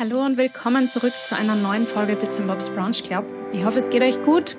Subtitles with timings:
[0.00, 3.22] Hallo und willkommen zurück zu einer neuen Folge Bits Bobs Brunch Club.
[3.52, 4.56] Ich hoffe, es geht euch gut.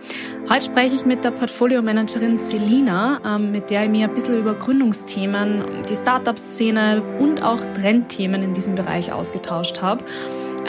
[0.47, 4.53] Heute spreche ich mit der Portfolio-Managerin Selina, ähm, mit der ich mir ein bisschen über
[4.53, 10.03] Gründungsthemen, die Startup-Szene und auch Trendthemen in diesem Bereich ausgetauscht habe.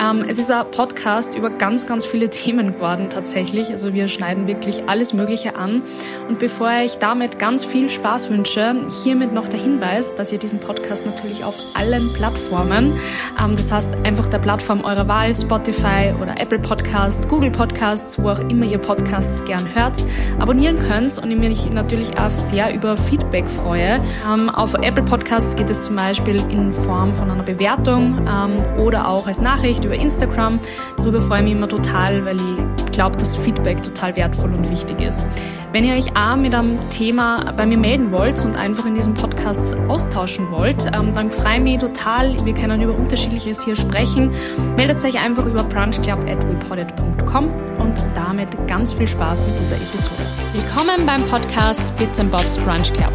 [0.01, 3.71] Ähm, es ist ein Podcast über ganz, ganz viele Themen geworden tatsächlich.
[3.71, 5.83] Also wir schneiden wirklich alles Mögliche an.
[6.29, 10.61] Und bevor ich damit ganz viel Spaß wünsche, hiermit noch der Hinweis, dass ihr diesen
[10.61, 12.95] Podcast natürlich auf allen Plattformen,
[13.41, 18.31] ähm, das heißt einfach der Plattform eurer Wahl, Spotify oder Apple Podcasts, Google Podcasts, wo
[18.31, 19.97] auch immer ihr Podcasts gern hört,
[20.39, 24.01] abonnieren könnt und ich mich natürlich auch sehr über Feedback freue.
[24.33, 29.09] Ähm, auf Apple Podcasts geht es zum Beispiel in Form von einer Bewertung ähm, oder
[29.09, 30.61] auch als Nachricht über Instagram.
[30.97, 35.03] Darüber freue ich mich immer total, weil ich glaube, dass Feedback total wertvoll und wichtig
[35.03, 35.27] ist.
[35.73, 39.15] Wenn ihr euch auch mit einem Thema bei mir melden wollt und einfach in diesem
[39.15, 42.37] Podcast austauschen wollt, ähm, dann freue ich mich total.
[42.45, 44.33] Wir können über Unterschiedliches hier sprechen.
[44.77, 47.47] Meldet euch einfach über brunchclub.wepodit.com
[47.79, 50.23] und damit ganz viel Spaß mit dieser Episode.
[50.53, 53.13] Willkommen beim Podcast Bits and Bobs Brunch Club,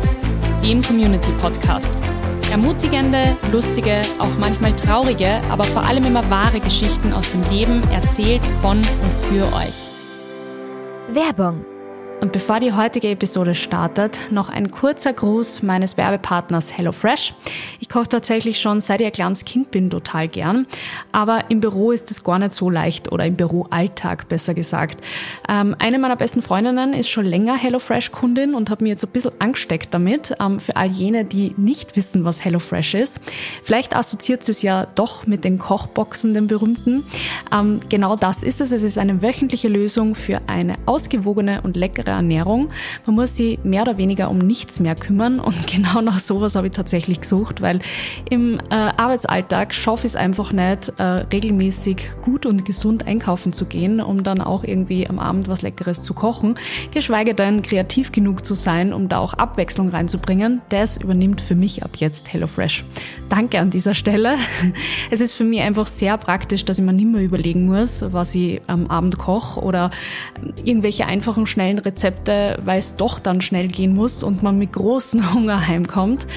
[0.64, 2.07] dem Community Podcast.
[2.58, 8.44] Ermutigende, lustige, auch manchmal traurige, aber vor allem immer wahre Geschichten aus dem Leben erzählt
[8.64, 9.92] von und für euch.
[11.14, 11.64] Werbung
[12.20, 17.36] und bevor die heutige Episode startet, noch ein kurzer Gruß meines Werbepartners HelloFresh.
[17.80, 20.66] Ich koche tatsächlich schon seit ich ein kleines Kind bin total gern,
[21.12, 25.02] aber im Büro ist es gar nicht so leicht oder im Büroalltag besser gesagt.
[25.48, 29.32] Ähm, eine meiner besten Freundinnen ist schon länger HelloFresh-Kundin und hat mir jetzt ein bisschen
[29.40, 30.34] angesteckt damit.
[30.40, 33.22] Ähm, für all jene, die nicht wissen, was HelloFresh ist.
[33.64, 37.06] Vielleicht assoziiert sie es ja doch mit den Kochboxen, den berühmten.
[37.52, 38.72] Ähm, genau das ist es.
[38.72, 42.70] Es ist eine wöchentliche Lösung für eine ausgewogene und leckere ihre Ernährung.
[43.06, 46.68] Man muss sich mehr oder weniger um nichts mehr kümmern und genau nach sowas habe
[46.68, 47.80] ich tatsächlich gesucht, weil
[48.30, 53.66] im äh, Arbeitsalltag schaffe ich es einfach nicht, äh, regelmäßig gut und gesund einkaufen zu
[53.66, 56.56] gehen, um dann auch irgendwie am Abend was Leckeres zu kochen,
[56.92, 60.62] geschweige denn kreativ genug zu sein, um da auch Abwechslung reinzubringen.
[60.70, 62.86] Das übernimmt für mich ab jetzt HelloFresh.
[63.30, 64.38] Danke an dieser Stelle.
[65.10, 68.36] Es ist für mich einfach sehr praktisch, dass ich mir nicht mehr überlegen muss, was
[68.36, 69.90] ich am Abend koche oder
[70.64, 74.74] irgendwelche einfachen, schnellen Rezepte Rezepte, weil es doch dann schnell gehen muss und man mit
[74.74, 76.28] großem Hunger heimkommt.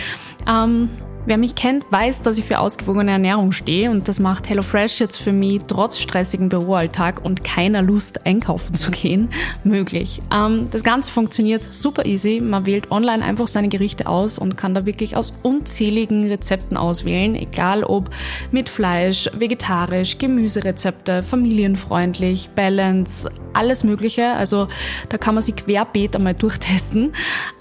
[0.47, 0.89] Ähm,
[1.27, 5.17] Wer mich kennt, weiß, dass ich für ausgewogene Ernährung stehe und das macht HelloFresh jetzt
[5.17, 9.29] für mich trotz stressigem Büroalltag und keiner Lust einkaufen zu gehen
[9.65, 10.23] möglich.
[10.35, 12.41] Ähm, das Ganze funktioniert super easy.
[12.41, 17.35] Man wählt online einfach seine Gerichte aus und kann da wirklich aus unzähligen Rezepten auswählen,
[17.35, 18.09] egal ob
[18.51, 24.33] mit Fleisch, vegetarisch, Gemüserezepte, familienfreundlich, Balance, alles Mögliche.
[24.33, 24.69] Also
[25.11, 27.13] da kann man sich querbeet einmal durchtesten.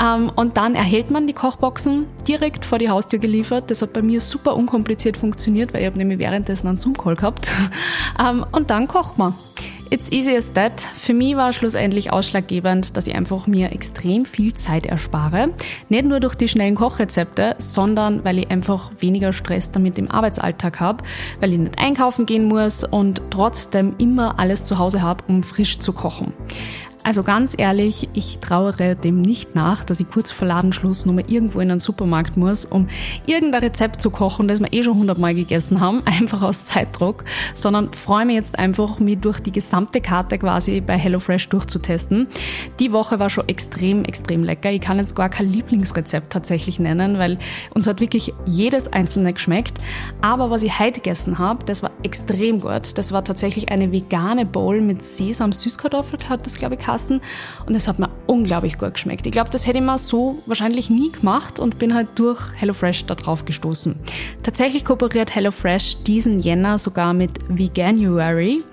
[0.02, 3.49] Ähm, und dann erhält man die Kochboxen direkt vor die Haustür geliefert.
[3.50, 7.52] Das hat bei mir super unkompliziert funktioniert, weil ich habe nämlich währenddessen einen Zoom-Call gehabt.
[8.20, 9.34] Ähm, und dann kocht man.
[9.92, 10.82] It's easy as that.
[10.82, 15.54] Für mich war schlussendlich ausschlaggebend, dass ich einfach mir extrem viel Zeit erspare.
[15.90, 20.80] Nicht nur durch die schnellen Kochrezepte, sondern weil ich einfach weniger Stress damit im Arbeitsalltag
[20.80, 21.04] habe,
[21.40, 25.80] weil ich nicht einkaufen gehen muss und trotzdem immer alles zu Hause habe, um frisch
[25.80, 26.34] zu kochen.
[27.02, 31.62] Also ganz ehrlich, ich trauere dem nicht nach, dass ich kurz vor Ladenschluss nochmal irgendwo
[31.62, 32.88] in einen Supermarkt muss, um
[33.26, 37.24] irgendein Rezept zu kochen, das wir eh schon hundertmal gegessen haben, einfach aus Zeitdruck,
[37.56, 42.28] sondern freue mich jetzt einfach, mich durch die gesamte Karte quasi bei HelloFresh durchzutesten.
[42.80, 44.70] Die Woche war schon extrem, extrem lecker.
[44.70, 47.40] Ich kann jetzt gar kein Lieblingsrezept tatsächlich nennen, weil
[47.74, 49.80] uns hat wirklich jedes einzelne geschmeckt.
[50.22, 52.98] Aber was ich heute gegessen habe, das war extrem gut.
[52.98, 57.22] Das war tatsächlich eine vegane Bowl mit Sesam, Süßkartoffel, hat das glaube ich lassen
[57.68, 59.26] und es hat mir unglaublich gut geschmeckt.
[59.26, 63.06] Ich glaube, das hätte ich mal so wahrscheinlich nie gemacht und bin halt durch HelloFresh
[63.06, 63.96] da drauf gestoßen.
[64.44, 68.64] Tatsächlich kooperiert HelloFresh diesen Jänner sogar mit Veganuary.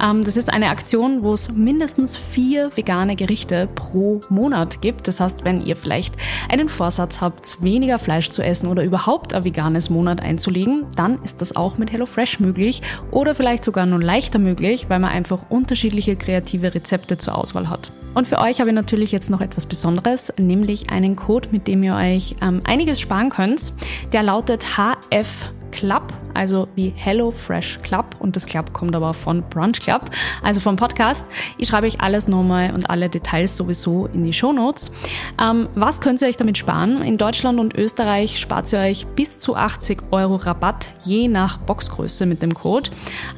[0.00, 5.08] Ähm, das ist eine Aktion, wo es mindestens vier vegane Gerichte pro Monat gibt.
[5.08, 6.14] Das heißt, wenn ihr vielleicht
[6.48, 11.40] einen Vorsatz habt, weniger Fleisch zu essen oder überhaupt ein veganes Monat einzulegen, dann ist
[11.40, 16.16] das auch mit HelloFresh möglich oder vielleicht sogar nur leichter möglich, weil man einfach unterschiedliche
[16.16, 17.92] kreative Rezepte zur Auswahl hat hat.
[18.14, 21.82] Und für euch habe ich natürlich jetzt noch etwas Besonderes, nämlich einen Code, mit dem
[21.82, 23.72] ihr euch ähm, einiges sparen könnt.
[24.12, 29.42] Der lautet HF Club, also wie Hello Fresh Club und das Club kommt aber von
[29.50, 30.10] Brunch Club,
[30.42, 31.28] also vom Podcast.
[31.58, 34.92] Ich schreibe euch alles nochmal und alle Details sowieso in die Show Notes.
[35.40, 37.02] Ähm, was könnt ihr euch damit sparen?
[37.02, 42.26] In Deutschland und Österreich spart ihr euch bis zu 80 Euro Rabatt je nach Boxgröße
[42.26, 42.90] mit dem Code.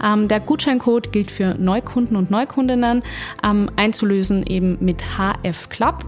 [0.05, 3.03] Ähm, der Gutscheincode gilt für Neukunden und Neukundinnen,
[3.43, 6.05] ähm, einzulösen eben mit HF Club.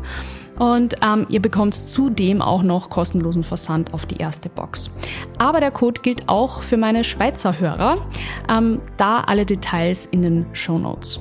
[0.58, 4.90] Und ähm, ihr bekommt zudem auch noch kostenlosen Versand auf die erste Box.
[5.38, 8.06] Aber der Code gilt auch für meine Schweizer Hörer,
[8.48, 11.20] ähm, da alle Details in den Show Notes.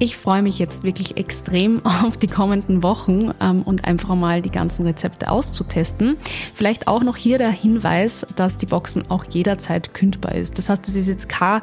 [0.00, 4.50] Ich freue mich jetzt wirklich extrem auf die kommenden Wochen ähm, und einfach mal die
[4.50, 6.16] ganzen Rezepte auszutesten.
[6.54, 10.56] Vielleicht auch noch hier der Hinweis, dass die Boxen auch jederzeit kündbar ist.
[10.56, 11.62] Das heißt, es ist jetzt keine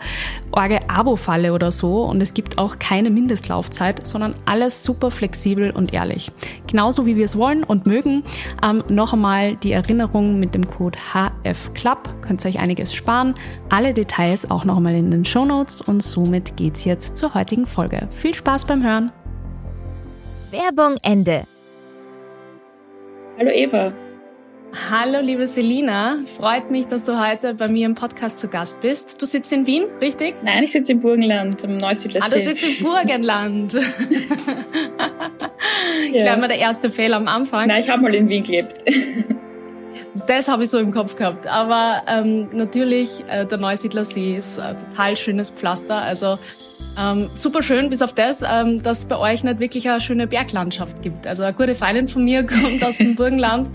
[0.52, 5.94] orge Abo-Falle oder so und es gibt auch keine Mindestlaufzeit, sondern alles super flexibel und
[5.94, 6.30] ehrlich.
[6.68, 8.24] Genauso wie wir es wollen und mögen.
[8.62, 12.22] Ähm, noch einmal die Erinnerung mit dem Code HFCLUB.
[12.22, 13.34] Könnt ihr euch einiges sparen.
[13.70, 17.66] Alle Details auch noch einmal in den Show Notes und somit geht's jetzt zur heutigen
[17.66, 18.10] Folge.
[18.26, 19.12] Viel Spaß beim Hören.
[20.50, 21.46] Werbung Ende.
[23.38, 23.94] Hallo Eva.
[24.90, 29.22] Hallo liebe Selina, freut mich, dass du heute bei mir im Podcast zu Gast bist.
[29.22, 30.34] Du sitzt in Wien, richtig?
[30.42, 33.74] Nein, ich sitze im Burgenland, im Neusiedler Ah, du sitzt im Burgenland.
[36.12, 36.12] ja.
[36.12, 37.68] Gleich mal der erste Fehler am Anfang.
[37.68, 38.74] Nein, ich habe mal in Wien gelebt.
[40.28, 41.46] Das habe ich so im Kopf gehabt.
[41.46, 46.02] Aber ähm, natürlich, äh, der Neusiedler See ist ein total schönes Pflaster.
[46.02, 46.40] Also
[46.98, 50.28] ähm, super schön, bis auf das, ähm, dass es bei euch nicht wirklich eine schöne
[50.28, 51.28] Berglandschaft gibt.
[51.28, 53.70] Also eine gute Freundin von mir kommt aus dem Burgenland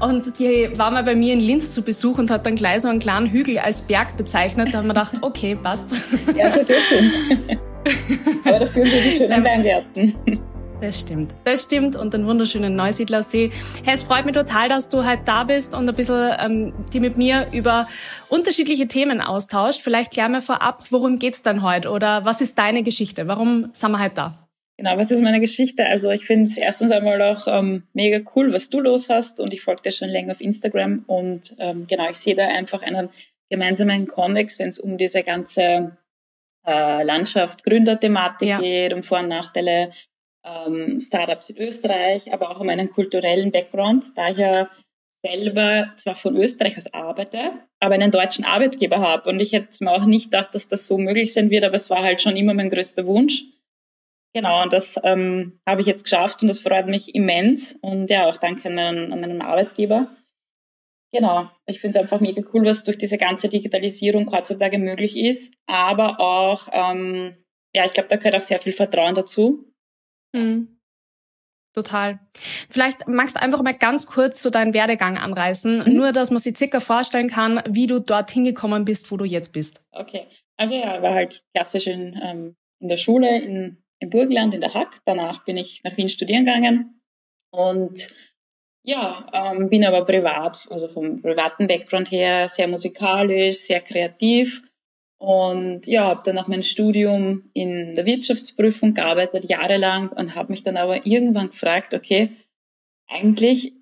[0.00, 2.88] und die war mal bei mir in Linz zu Besuch und hat dann gleich so
[2.88, 4.68] einen kleinen Hügel als Berg bezeichnet.
[4.72, 6.02] Da haben wir gedacht, okay, passt.
[6.36, 7.58] Ja, so geht's
[8.44, 10.14] Aber dafür sind die schönen Weingärten.
[10.80, 13.50] Das stimmt, das stimmt und den wunderschönen Neusiedlersee.
[13.84, 17.00] Hey, es freut mich total, dass du heute da bist und ein bisschen ähm, die
[17.00, 17.86] mit mir über
[18.30, 19.82] unterschiedliche Themen austauscht.
[19.82, 23.28] Vielleicht klären wir vorab, worum geht's dann heute oder was ist deine Geschichte?
[23.28, 24.48] Warum sind wir heute da?
[24.78, 25.84] Genau, was ist meine Geschichte?
[25.84, 29.52] Also ich finde es erstens einmal auch ähm, mega cool, was du los hast und
[29.52, 33.10] ich folge dir schon länger auf Instagram und ähm, genau, ich sehe da einfach einen
[33.50, 35.98] gemeinsamen Kontext, wenn es um diese ganze
[36.66, 38.60] äh, Landschaft, Gründerthematik ja.
[38.60, 39.92] geht, um Vor- und Nachteile
[40.44, 44.70] ähm, Startups in Österreich, aber auch um einen kulturellen Background, da ich ja
[45.22, 49.28] selber zwar von Österreich aus arbeite, aber einen deutschen Arbeitgeber habe.
[49.28, 51.90] Und ich hätte mir auch nicht gedacht, dass das so möglich sein wird, aber es
[51.90, 53.44] war halt schon immer mein größter Wunsch.
[54.32, 57.76] Genau, und das ähm, habe ich jetzt geschafft und das freut mich immens.
[57.82, 60.16] Und ja, auch danke an meinen, an meinen Arbeitgeber.
[61.12, 65.52] Genau, ich finde es einfach mega cool, was durch diese ganze Digitalisierung heutzutage möglich ist.
[65.66, 67.44] Aber auch, ähm,
[67.74, 69.69] ja, ich glaube, da gehört auch sehr viel Vertrauen dazu.
[70.32, 70.80] Mhm.
[71.72, 72.18] Total.
[72.68, 75.94] Vielleicht magst du einfach mal ganz kurz so deinen Werdegang anreißen, mhm.
[75.94, 79.52] nur dass man sich circa vorstellen kann, wie du dorthin gekommen bist, wo du jetzt
[79.52, 79.80] bist.
[79.92, 84.60] Okay, also ja, war halt klassisch in, ähm, in der Schule in, im Burgenland, in
[84.60, 85.00] der Hack.
[85.04, 87.00] Danach bin ich nach Wien studieren gegangen
[87.50, 88.08] und
[88.82, 94.62] ja, ähm, bin aber privat, also vom privaten Background her sehr musikalisch, sehr kreativ
[95.20, 100.62] und ja, habe dann nach meinem Studium in der Wirtschaftsprüfung gearbeitet, jahrelang, und habe mich
[100.62, 102.30] dann aber irgendwann gefragt, okay,
[103.06, 103.74] eigentlich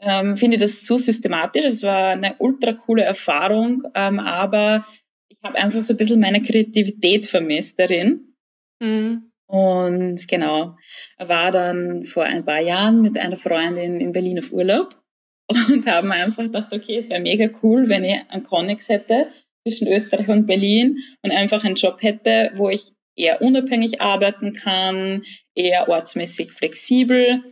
[0.00, 1.64] ähm, finde ich das zu systematisch.
[1.64, 4.86] Es war eine ultra coole Erfahrung, ähm, aber
[5.28, 8.34] ich habe einfach so ein bisschen meine Kreativität vermisst darin.
[8.80, 9.32] Mhm.
[9.48, 10.76] Und genau,
[11.18, 14.94] war dann vor ein paar Jahren mit einer Freundin in Berlin auf Urlaub
[15.48, 19.32] und haben einfach gedacht, okay, es wäre mega cool, wenn ich einen Connex hätte,
[19.66, 25.24] zwischen Österreich und Berlin und einfach einen Job hätte, wo ich eher unabhängig arbeiten kann,
[25.56, 27.42] eher ortsmäßig flexibel.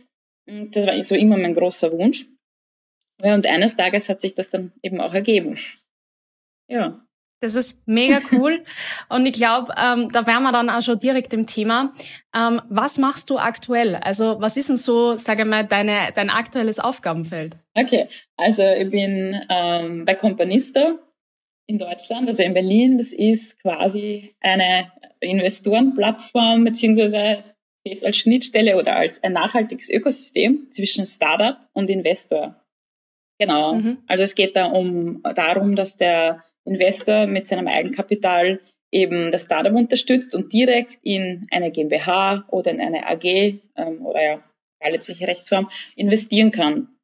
[0.45, 2.25] Das war so immer mein großer Wunsch.
[3.21, 5.57] und eines Tages hat sich das dann eben auch ergeben.
[6.69, 7.01] Ja.
[7.41, 8.63] Das ist mega cool.
[9.09, 11.91] Und ich glaube, ähm, da wären wir dann auch schon direkt im Thema.
[12.33, 13.95] Ähm, was machst du aktuell?
[13.97, 17.57] Also was ist denn so, sage ich mal, deine, dein aktuelles Aufgabenfeld?
[17.75, 18.07] Okay,
[18.37, 20.97] also ich bin ähm, bei Companista
[21.67, 22.97] in Deutschland, also in Berlin.
[22.97, 27.43] Das ist quasi eine Investorenplattform beziehungsweise
[27.83, 32.55] ist als Schnittstelle oder als ein nachhaltiges Ökosystem zwischen Startup und Investor.
[33.39, 33.75] Genau.
[33.75, 33.97] Mhm.
[34.07, 38.59] Also es geht da um darum, dass der Investor mit seinem Eigenkapital
[38.91, 43.23] eben das Startup unterstützt und direkt in eine GmbH oder in eine AG
[43.75, 44.41] ähm, oder ja,
[44.87, 46.94] letztliche Rechtsform investieren kann.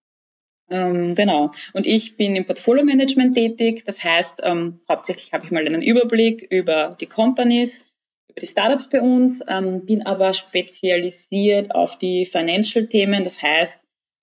[0.72, 1.51] Ähm, genau.
[1.74, 3.84] Und ich bin im Portfolio-Management tätig.
[3.86, 7.82] Das heißt, ähm, hauptsächlich habe ich mal einen Überblick über die Companies,
[8.30, 13.25] über die Startups bei uns, ähm, bin aber spezialisiert auf die Financial-Themen.
[13.25, 13.78] Das heißt,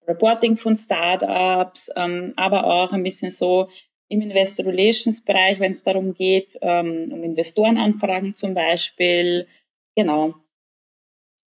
[0.08, 3.68] Reporting von Startups, ähm, aber auch ein bisschen so
[4.08, 9.46] im Investor Relations Bereich, wenn es darum geht, ähm, um Investorenanfragen zum Beispiel.
[9.94, 10.34] Genau.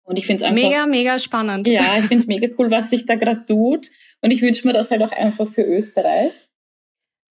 [0.03, 1.67] Und ich finde es einfach mega, mega spannend.
[1.67, 3.89] Ja, ich finde es mega cool, was sich da gerade tut.
[4.21, 6.33] Und ich wünsche mir das halt auch einfach für Österreich.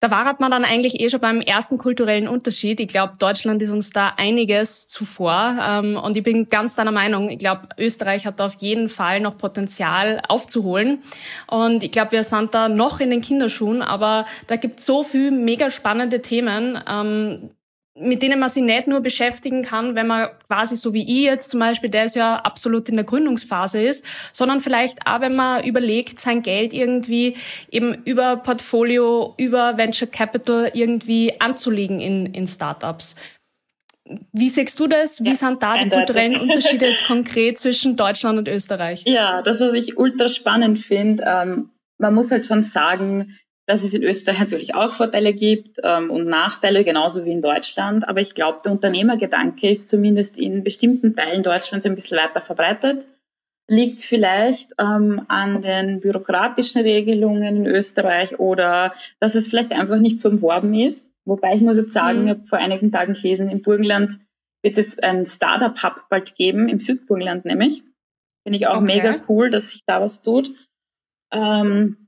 [0.00, 2.78] da war man dann eigentlich eh schon beim ersten kulturellen Unterschied.
[2.78, 5.58] Ich glaube, Deutschland ist uns da einiges zuvor.
[5.60, 7.30] Ähm, und ich bin ganz deiner Meinung.
[7.30, 11.02] Ich glaube, Österreich hat da auf jeden Fall noch Potenzial aufzuholen.
[11.48, 15.32] Und ich glaube, wir sind da noch in den Kinderschuhen, aber da gibt so viel
[15.32, 16.78] mega spannende Themen.
[18.00, 21.50] Mit denen man sich nicht nur beschäftigen kann, wenn man quasi so wie ich jetzt
[21.50, 25.64] zum Beispiel, der ist ja absolut in der Gründungsphase ist, sondern vielleicht auch, wenn man
[25.64, 27.36] überlegt, sein Geld irgendwie
[27.70, 33.16] eben über Portfolio, über Venture Capital irgendwie anzulegen in, in Startups.
[34.32, 35.22] Wie siehst du das?
[35.22, 36.06] Wie ja, sind da die eindeutig.
[36.06, 39.02] kulturellen Unterschiede jetzt konkret zwischen Deutschland und Österreich?
[39.06, 43.38] Ja, das, was ich ultra spannend finde, ähm, man muss halt schon sagen,
[43.68, 48.08] dass es in Österreich natürlich auch Vorteile gibt ähm, und Nachteile, genauso wie in Deutschland.
[48.08, 53.06] Aber ich glaube, der Unternehmergedanke ist zumindest in bestimmten Teilen Deutschlands ein bisschen weiter verbreitet.
[53.68, 60.18] Liegt vielleicht ähm, an den bürokratischen Regelungen in Österreich oder dass es vielleicht einfach nicht
[60.18, 61.06] so umworben ist.
[61.26, 62.24] Wobei ich muss jetzt sagen, mhm.
[62.24, 64.18] ich habe vor einigen Tagen gelesen, im Burgenland
[64.62, 67.82] wird es jetzt ein Startup-Hub bald geben, im Südburgenland nämlich.
[68.46, 68.96] Finde ich auch okay.
[68.96, 70.52] mega cool, dass sich da was tut.
[71.30, 72.07] Ähm,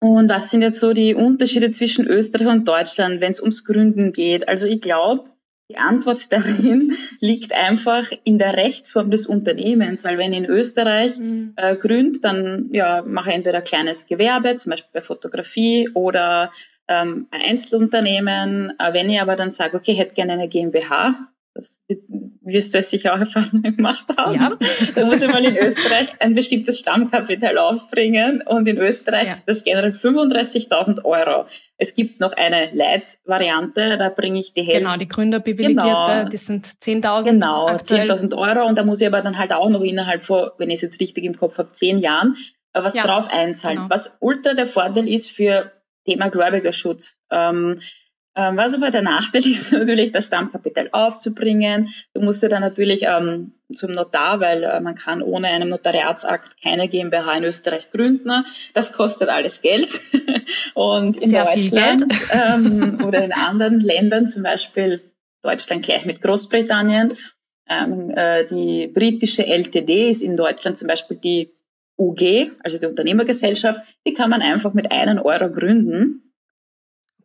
[0.00, 4.12] und was sind jetzt so die Unterschiede zwischen Österreich und Deutschland, wenn es ums Gründen
[4.12, 4.48] geht?
[4.48, 5.30] Also ich glaube,
[5.70, 11.18] die Antwort darin liegt einfach in der Rechtsform des Unternehmens, weil wenn ich in Österreich
[11.18, 11.54] mhm.
[11.56, 16.52] äh, gründe, dann ja, mache ich entweder ein kleines Gewerbe, zum Beispiel bei Fotografie oder
[16.88, 18.74] ähm, ein Einzelunternehmen.
[18.78, 21.80] Äh, wenn ich aber dann sage, okay, ich hätte gerne eine GmbH, das
[22.42, 24.34] wirst du sicher auch Erfahrungen gemacht haben.
[24.34, 24.50] Ja.
[24.94, 29.32] Da muss ich mal in Österreich ein bestimmtes Stammkapital aufbringen und in Österreich ja.
[29.32, 31.46] ist das generell 35.000 Euro.
[31.78, 34.80] Es gibt noch eine Leitvariante, da bringe ich die Hälfte.
[34.80, 36.28] Genau, die Gründerbewilligierte, genau.
[36.28, 39.82] die sind 10.000 Genau, 10.000 Euro und da muss ich aber dann halt auch noch
[39.82, 42.36] innerhalb von, wenn ich es jetzt richtig im Kopf habe, 10 Jahren
[42.72, 43.76] was ja, drauf einzahlen.
[43.76, 43.90] Genau.
[43.90, 45.72] Was ultra der Vorteil ist für
[46.04, 47.20] Thema Gläubigerschutz.
[47.30, 47.80] Ähm,
[48.36, 51.88] ähm, was aber der Nachteil ist natürlich, das Stammkapital aufzubringen.
[52.12, 56.62] Du musst ja dann natürlich ähm, zum Notar, weil äh, man kann ohne einen Notariatsakt
[56.62, 58.44] keine GmbH in Österreich gründen.
[58.74, 59.88] Das kostet alles Geld.
[60.74, 65.00] Und in Sehr Deutschland ähm, oder in anderen Ländern, zum Beispiel
[65.42, 67.16] Deutschland gleich mit Großbritannien,
[67.68, 71.52] ähm, äh, die britische LTD ist in Deutschland zum Beispiel die
[71.98, 76.25] UG, also die Unternehmergesellschaft, die kann man einfach mit einem Euro gründen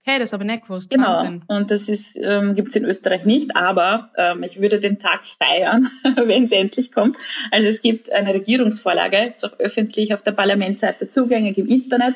[0.04, 0.90] Okay, das habe ich nicht gewusst.
[0.90, 1.10] Genau.
[1.10, 1.44] Wahnsinn.
[1.48, 5.24] Und das ist, ähm, gibt es in Österreich nicht, aber ähm, ich würde den Tag
[5.26, 7.18] feiern, wenn es endlich kommt.
[7.52, 12.16] Also es gibt eine Regierungsvorlage, ist auch öffentlich auf der Parlamentsseite zugänglich im Internet.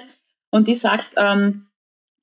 [0.50, 1.68] Und die sagt, ähm,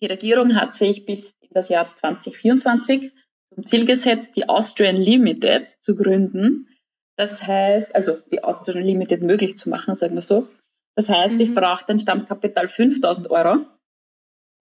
[0.01, 3.13] die Regierung hat sich bis in das Jahr 2024
[3.55, 6.69] zum Ziel gesetzt, die Austrian Limited zu gründen.
[7.17, 10.49] Das heißt, also die Austrian Limited möglich zu machen, sagen wir so.
[10.97, 11.41] Das heißt, mhm.
[11.41, 13.67] ich brauche ein Stammkapital 5000 Euro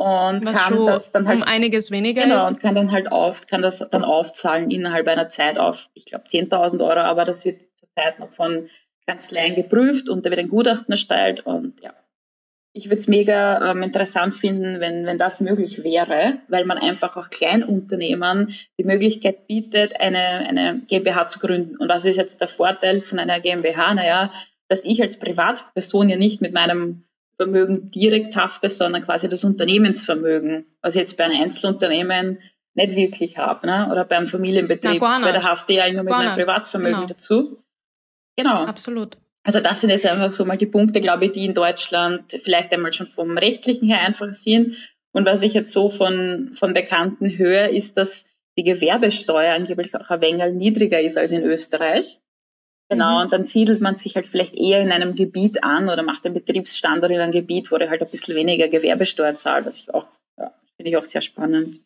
[0.01, 2.51] und Was kann das dann halt um einiges weniger genau ist.
[2.51, 6.25] und kann dann halt auf kann das dann aufzahlen innerhalb einer Zeit auf ich glaube
[6.25, 8.69] 10.000 Euro aber das wird zurzeit noch von
[9.05, 11.93] Kanzleien geprüft und da wird ein Gutachten erstellt und ja
[12.73, 17.17] ich würde es mega ähm, interessant finden, wenn, wenn das möglich wäre, weil man einfach
[17.17, 21.75] auch Kleinunternehmern die Möglichkeit bietet, eine, eine GmbH zu gründen.
[21.77, 23.93] Und was ist jetzt der Vorteil von einer GmbH?
[23.93, 24.31] Naja,
[24.69, 27.03] dass ich als Privatperson ja nicht mit meinem
[27.41, 32.39] Vermögen direkt hafte, sondern quasi das Unternehmensvermögen, was ich jetzt bei einem Einzelunternehmen
[32.73, 33.89] nicht wirklich habe, ne?
[33.91, 37.07] oder beim Familienbetrieb, Na, weil da hafte ich ja immer mit meinem Privatvermögen genau.
[37.07, 37.63] dazu.
[38.37, 38.65] Genau.
[38.65, 39.17] Absolut.
[39.43, 42.71] Also das sind jetzt einfach so mal die Punkte, glaube ich, die in Deutschland vielleicht
[42.71, 44.77] einmal schon vom rechtlichen her einfach sind.
[45.13, 48.25] Und was ich jetzt so von, von Bekannten höre, ist, dass
[48.57, 52.20] die Gewerbesteuer angeblich auch ein wenig niedriger ist als in Österreich.
[52.91, 53.21] Genau, mhm.
[53.21, 56.33] und dann siedelt man sich halt vielleicht eher in einem Gebiet an oder macht einen
[56.33, 60.07] Betriebsstandort in einem Gebiet, wo er halt ein bisschen weniger Gewerbesteuer zahlt, was ich auch,
[60.37, 61.79] ja, finde ich auch sehr spannend.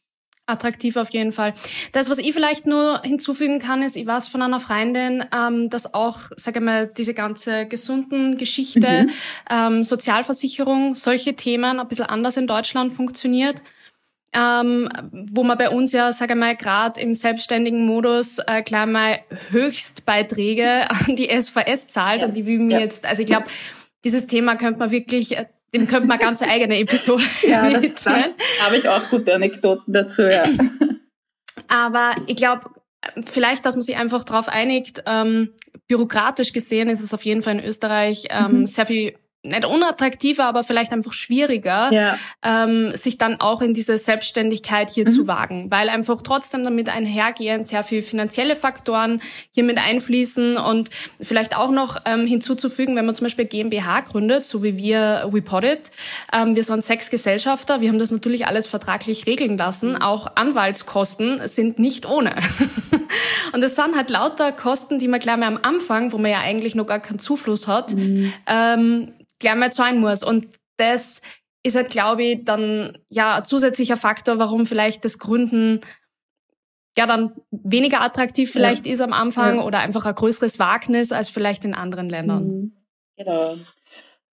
[0.47, 1.53] Attraktiv auf jeden Fall.
[1.91, 5.93] Das, was ich vielleicht nur hinzufügen kann, ist, ich weiß von einer Freundin, ähm, dass
[5.93, 9.11] auch, sage ich mal, diese ganze gesunden Geschichte, mhm.
[9.51, 13.61] ähm, Sozialversicherung, solche Themen ein bisschen anders in Deutschland funktioniert
[14.33, 18.85] ähm, wo man bei uns ja, sage ich mal, gerade im selbstständigen Modus äh, klar
[18.85, 22.27] mal Höchstbeiträge an die SVS zahlt ja.
[22.27, 22.79] und die will mir ja.
[22.81, 23.47] jetzt, also ich glaube,
[24.03, 28.23] dieses Thema könnte man wirklich, äh, dem könnte man ganz eigene Episode ja, das, das
[28.61, 30.43] habe ich auch gute Anekdoten dazu, ja.
[31.67, 32.69] Aber ich glaube,
[33.23, 35.53] vielleicht, dass man sich einfach darauf einigt, ähm,
[35.87, 38.65] bürokratisch gesehen ist es auf jeden Fall in Österreich ähm, mhm.
[38.65, 39.15] sehr viel
[39.45, 42.17] nicht unattraktiver, aber vielleicht einfach schwieriger, ja.
[42.43, 45.09] ähm, sich dann auch in diese Selbstständigkeit hier mhm.
[45.09, 49.21] zu wagen, weil einfach trotzdem damit einhergehend sehr viel finanzielle Faktoren
[49.51, 50.89] hier mit einfließen und
[51.21, 55.91] vielleicht auch noch ähm, hinzuzufügen, wenn man zum Beispiel GmbH gründet, so wie wir WePodit,
[56.33, 60.01] ähm, wir sind sechs Gesellschafter, wir haben das natürlich alles vertraglich regeln lassen, mhm.
[60.01, 62.35] auch Anwaltskosten sind nicht ohne.
[63.53, 66.39] und es sind halt lauter Kosten, die man gleich mal am Anfang, wo man ja
[66.39, 68.33] eigentlich noch gar keinen Zufluss hat, mhm.
[68.47, 70.23] ähm, gleich mal zahlen muss.
[70.23, 71.21] Und das
[71.63, 75.81] ist halt, glaube ich, dann ja ein zusätzlicher Faktor, warum vielleicht das Gründen
[76.97, 78.93] ja dann weniger attraktiv vielleicht ja.
[78.93, 79.63] ist am Anfang ja.
[79.63, 82.47] oder einfach ein größeres Wagnis als vielleicht in anderen Ländern.
[82.47, 82.77] Mhm.
[83.17, 83.55] Genau.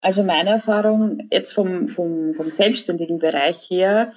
[0.00, 4.12] Also meine Erfahrung jetzt vom, vom, vom selbstständigen Bereich her,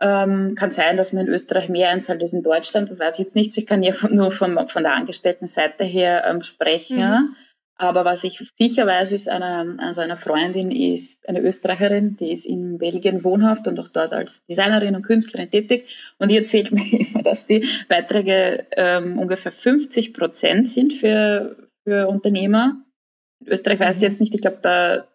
[0.00, 2.90] ähm, kann sein, dass man in Österreich mehr einzahlt als in Deutschland.
[2.90, 3.56] Das weiß ich jetzt nicht.
[3.58, 6.98] Ich kann ja nur von, von der Angestelltenseite her ähm, sprechen.
[6.98, 7.36] Mhm.
[7.80, 12.44] Aber was ich sicher weiß, ist, eine, also eine Freundin ist eine Österreicherin, die ist
[12.44, 15.88] in Belgien wohnhaft und auch dort als Designerin und Künstlerin tätig.
[16.18, 22.08] Und die erzählt mir immer, dass die Beiträge ähm, ungefähr 50 Prozent sind für, für
[22.08, 22.82] Unternehmer.
[23.40, 24.08] In Österreich weiß ich mhm.
[24.08, 25.06] jetzt nicht, ich glaube, da,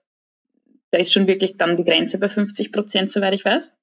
[0.92, 3.78] da ist schon wirklich dann die Grenze bei 50 Prozent, soweit ich weiß.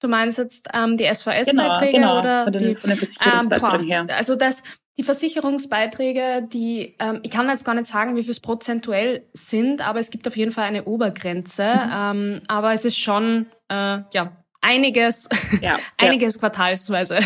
[0.00, 3.80] Du meinst jetzt ähm, die SVS-Beiträge genau, genau, oder von den, die, von den Versicherungsbeiträgen
[3.82, 4.06] ähm, her?
[4.16, 4.64] Also das,
[4.98, 9.86] die Versicherungsbeiträge, die, ähm, ich kann jetzt gar nicht sagen, wie viel es prozentuell sind,
[9.86, 11.64] aber es gibt auf jeden Fall eine Obergrenze.
[11.64, 11.90] Mhm.
[11.92, 15.28] Ähm, aber es ist schon, äh, ja, einiges,
[15.60, 16.40] ja, einiges ja.
[16.40, 17.18] quartalsweise.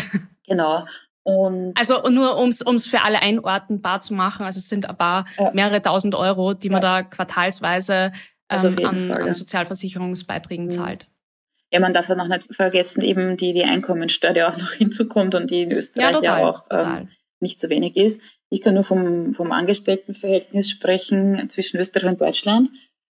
[0.47, 0.85] Genau.
[1.23, 5.25] Und also nur ums ums für alle einordnbar zu machen, also es sind ein paar
[5.37, 5.51] ja.
[5.53, 8.11] mehrere tausend Euro, die man da quartalsweise
[8.47, 10.71] also ähm, an, Fall, an Sozialversicherungsbeiträgen mhm.
[10.71, 11.07] zahlt.
[11.71, 15.35] Ja, man darf dann auch nicht vergessen, eben die, die Einkommensteuer, die auch noch hinzukommt
[15.35, 17.09] und die in Österreich ja, total, ja auch ähm,
[17.41, 18.21] nicht so wenig ist.
[18.49, 22.69] Ich kann nur vom, vom Angestelltenverhältnis sprechen zwischen Österreich und Deutschland.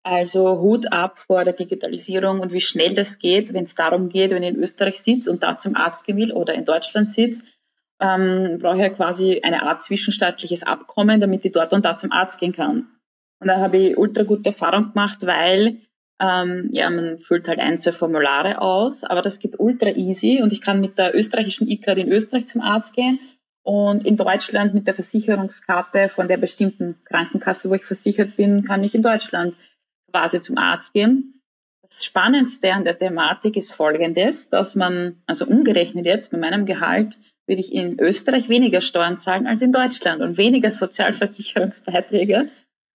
[0.05, 4.33] Also Hut ab vor der Digitalisierung und wie schnell das geht, wenn es darum geht,
[4.33, 7.45] wenn ich in Österreich sitze und da zum Arzt gehen will oder in Deutschland sitze,
[8.01, 12.11] ähm, brauche ich ja quasi eine Art zwischenstaatliches Abkommen, damit ich dort und da zum
[12.11, 12.89] Arzt gehen kann.
[13.41, 15.79] Und da habe ich ultra gute Erfahrung gemacht, weil
[16.21, 20.53] ähm, ja, man füllt halt ein, zwei Formulare aus, aber das geht ultra easy und
[20.53, 23.21] ich kann mit der österreichischen ICAD in Österreich zum Arzt gehen
[23.63, 28.83] und in Deutschland mit der Versicherungskarte von der bestimmten Krankenkasse, wo ich versichert bin, kann
[28.83, 29.55] ich in Deutschland
[30.11, 31.41] quasi zum Arzt gehen.
[31.83, 37.19] Das Spannendste an der Thematik ist folgendes, dass man, also umgerechnet jetzt, mit meinem Gehalt
[37.47, 42.49] würde ich in Österreich weniger Steuern zahlen als in Deutschland und weniger Sozialversicherungsbeiträge,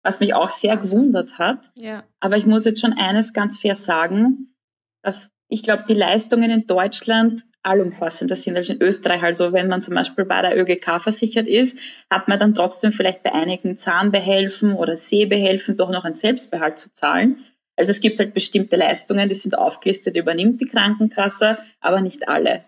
[0.03, 1.71] was mich auch sehr gewundert hat.
[1.77, 2.03] Ja.
[2.19, 4.55] Aber ich muss jetzt schon eines ganz fair sagen,
[5.03, 9.23] dass ich glaube, die Leistungen in Deutschland allumfassender sind als in Österreich.
[9.23, 11.77] Also wenn man zum Beispiel bei der ÖGK versichert ist,
[12.09, 16.93] hat man dann trotzdem vielleicht bei einigen Zahnbehelfen oder Sehbehelfen doch noch einen Selbstbehalt zu
[16.93, 17.45] zahlen.
[17.75, 22.63] Also es gibt halt bestimmte Leistungen, die sind aufgelistet, übernimmt die Krankenkasse, aber nicht alle.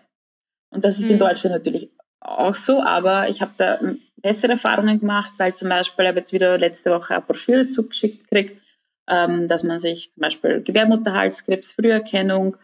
[0.70, 1.12] Und das ist mhm.
[1.12, 3.80] in Deutschland natürlich auch so, aber ich habe da
[4.16, 8.28] bessere Erfahrungen gemacht, weil zum Beispiel, ich habe jetzt wieder letzte Woche eine Broschüre zugeschickt
[8.28, 8.60] gekriegt,
[9.08, 12.56] ähm, dass man sich zum Beispiel Gebärmutterhalskrebs, Früherkennung,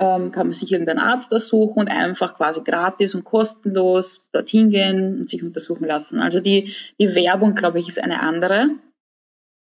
[0.00, 5.20] ähm, kann man sich irgendeinen Arzt aussuchen und einfach quasi gratis und kostenlos dorthin gehen
[5.20, 6.20] und sich untersuchen lassen.
[6.20, 8.70] Also die, die Werbung, glaube ich, ist eine andere.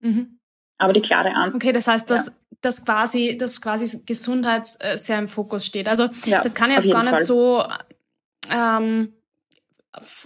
[0.00, 0.38] Mhm.
[0.78, 1.56] Aber die klare Antwort.
[1.56, 2.32] Okay, das heißt, dass, ja.
[2.60, 5.88] dass quasi, dass quasi Gesundheit äh, sehr im Fokus steht.
[5.88, 7.24] Also ja, das kann jetzt gar nicht Fall.
[7.24, 7.64] so
[8.48, 9.12] ähm,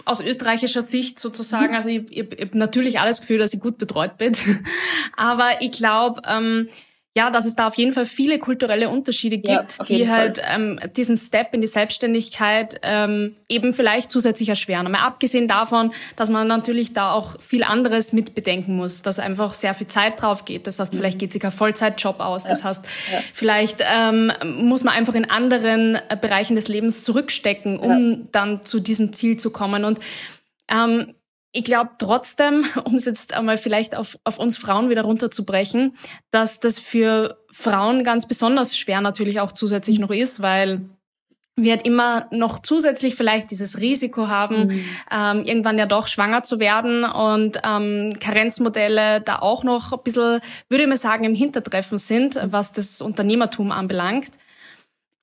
[0.05, 1.75] aus österreichischer Sicht sozusagen, mhm.
[1.75, 4.33] also ich, ich, ich habe natürlich alles Gefühl, dass ich gut betreut bin,
[5.17, 6.69] aber ich glaube, ähm,
[7.17, 10.79] ja, dass es da auf jeden Fall viele kulturelle Unterschiede gibt, ja, die halt ähm,
[10.95, 14.91] diesen Step in die Selbstständigkeit ähm, eben vielleicht zusätzlich erschweren.
[14.91, 19.53] Mal abgesehen davon, dass man natürlich da auch viel anderes mit bedenken muss, dass einfach
[19.53, 20.67] sehr viel Zeit drauf geht.
[20.67, 20.97] Das heißt, mhm.
[20.97, 22.43] vielleicht geht sich ein Vollzeitjob aus.
[22.43, 22.51] Ja.
[22.51, 23.19] Das heißt, ja.
[23.33, 28.79] vielleicht ähm, muss man einfach in anderen äh, Bereichen des Lebens zurückstecken, um dann zu
[28.79, 29.85] diesem Ziel zu kommen.
[29.85, 29.99] Und
[30.69, 31.15] ähm,
[31.51, 35.95] ich glaube trotzdem, um es jetzt einmal vielleicht auf, auf uns Frauen wieder runterzubrechen,
[36.31, 40.81] dass das für Frauen ganz besonders schwer natürlich auch zusätzlich noch ist, weil
[41.59, 44.85] wir halt immer noch zusätzlich vielleicht dieses Risiko haben, mhm.
[45.11, 50.39] ähm, irgendwann ja doch schwanger zu werden und ähm, Karenzmodelle da auch noch ein bisschen,
[50.69, 54.29] würde ich mal sagen, im Hintertreffen sind, was das Unternehmertum anbelangt.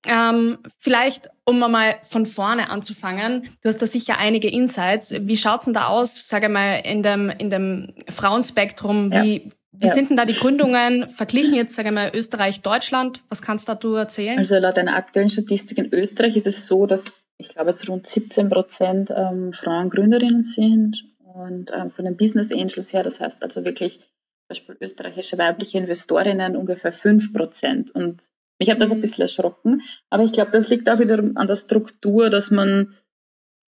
[0.06, 5.14] Ähm, vielleicht, um mal von vorne anzufangen, du hast da sicher einige Insights.
[5.20, 9.10] Wie schaut's denn da aus, sage mal, in dem, in dem Frauenspektrum?
[9.10, 9.50] Wie, ja.
[9.72, 9.92] wie ja.
[9.92, 13.22] sind denn da die Gründungen verglichen jetzt, sage mal, Österreich, Deutschland?
[13.28, 14.38] Was kannst da du erzählen?
[14.38, 17.04] Also laut einer aktuellen Statistik in Österreich ist es so, dass
[17.36, 22.52] ich glaube jetzt rund 17 Prozent ähm, Frauen Gründerinnen sind und ähm, von den Business
[22.52, 24.00] Angels her, das heißt also wirklich
[24.48, 27.90] Beispiel österreichische weibliche Investorinnen ungefähr 5 Prozent.
[27.94, 28.28] Und
[28.64, 29.82] mich hat das ein bisschen erschrocken.
[30.08, 32.94] Aber ich glaube, das liegt auch wieder an der Struktur, dass man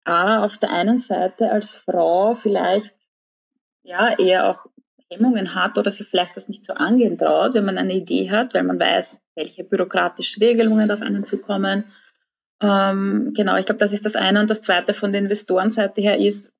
[0.05, 2.93] A, auf der einen Seite als Frau vielleicht
[3.84, 4.65] ja eher auch
[5.10, 8.53] Hemmungen hat oder sich vielleicht das nicht so angehen traut, wenn man eine Idee hat,
[8.53, 11.91] weil man weiß, welche bürokratischen Regelungen auf einen zukommen.
[12.62, 14.39] Ähm, genau, ich glaube, das ist das eine.
[14.39, 16.51] Und das zweite von der Investorenseite her ist,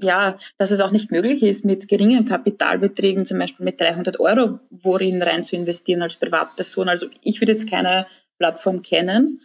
[0.00, 4.60] ja, dass es auch nicht möglich ist, mit geringen Kapitalbeträgen, zum Beispiel mit 300 Euro,
[4.70, 6.88] worin rein zu investieren als Privatperson.
[6.88, 8.06] Also ich würde jetzt keine
[8.38, 9.40] Plattform kennen.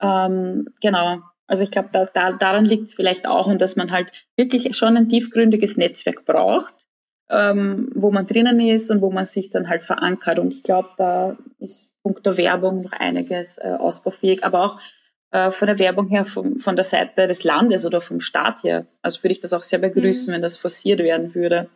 [0.00, 1.20] Ähm, genau.
[1.46, 4.76] Also ich glaube, da, da, daran liegt es vielleicht auch und dass man halt wirklich
[4.76, 6.86] schon ein tiefgründiges Netzwerk braucht,
[7.28, 10.38] ähm, wo man drinnen ist und wo man sich dann halt verankert.
[10.38, 14.80] Und ich glaube, da ist punkto Werbung noch einiges äh, ausbaufähig, aber auch
[15.32, 18.86] äh, von der Werbung her vom, von der Seite des Landes oder vom Staat her.
[19.02, 20.34] Also würde ich das auch sehr begrüßen, mhm.
[20.34, 21.68] wenn das forciert werden würde.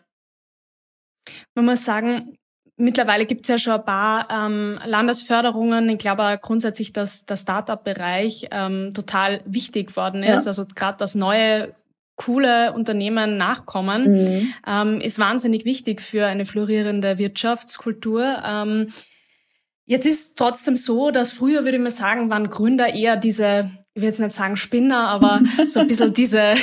[1.55, 2.37] Man muss sagen,
[2.77, 5.89] mittlerweile gibt es ja schon ein paar ähm, Landesförderungen.
[5.89, 10.45] Ich glaube grundsätzlich, dass der Startup-Bereich ähm, total wichtig worden ist.
[10.45, 10.51] Ja.
[10.51, 11.75] Also gerade das neue
[12.17, 14.55] coole Unternehmen nachkommen, mhm.
[14.67, 18.43] ähm, ist wahnsinnig wichtig für eine florierende Wirtschaftskultur.
[18.45, 18.89] Ähm,
[19.87, 24.01] Jetzt ist trotzdem so, dass früher würde ich mal sagen, waren Gründer eher diese, ich
[24.01, 26.55] will jetzt nicht sagen Spinner, aber so ein bisschen diese,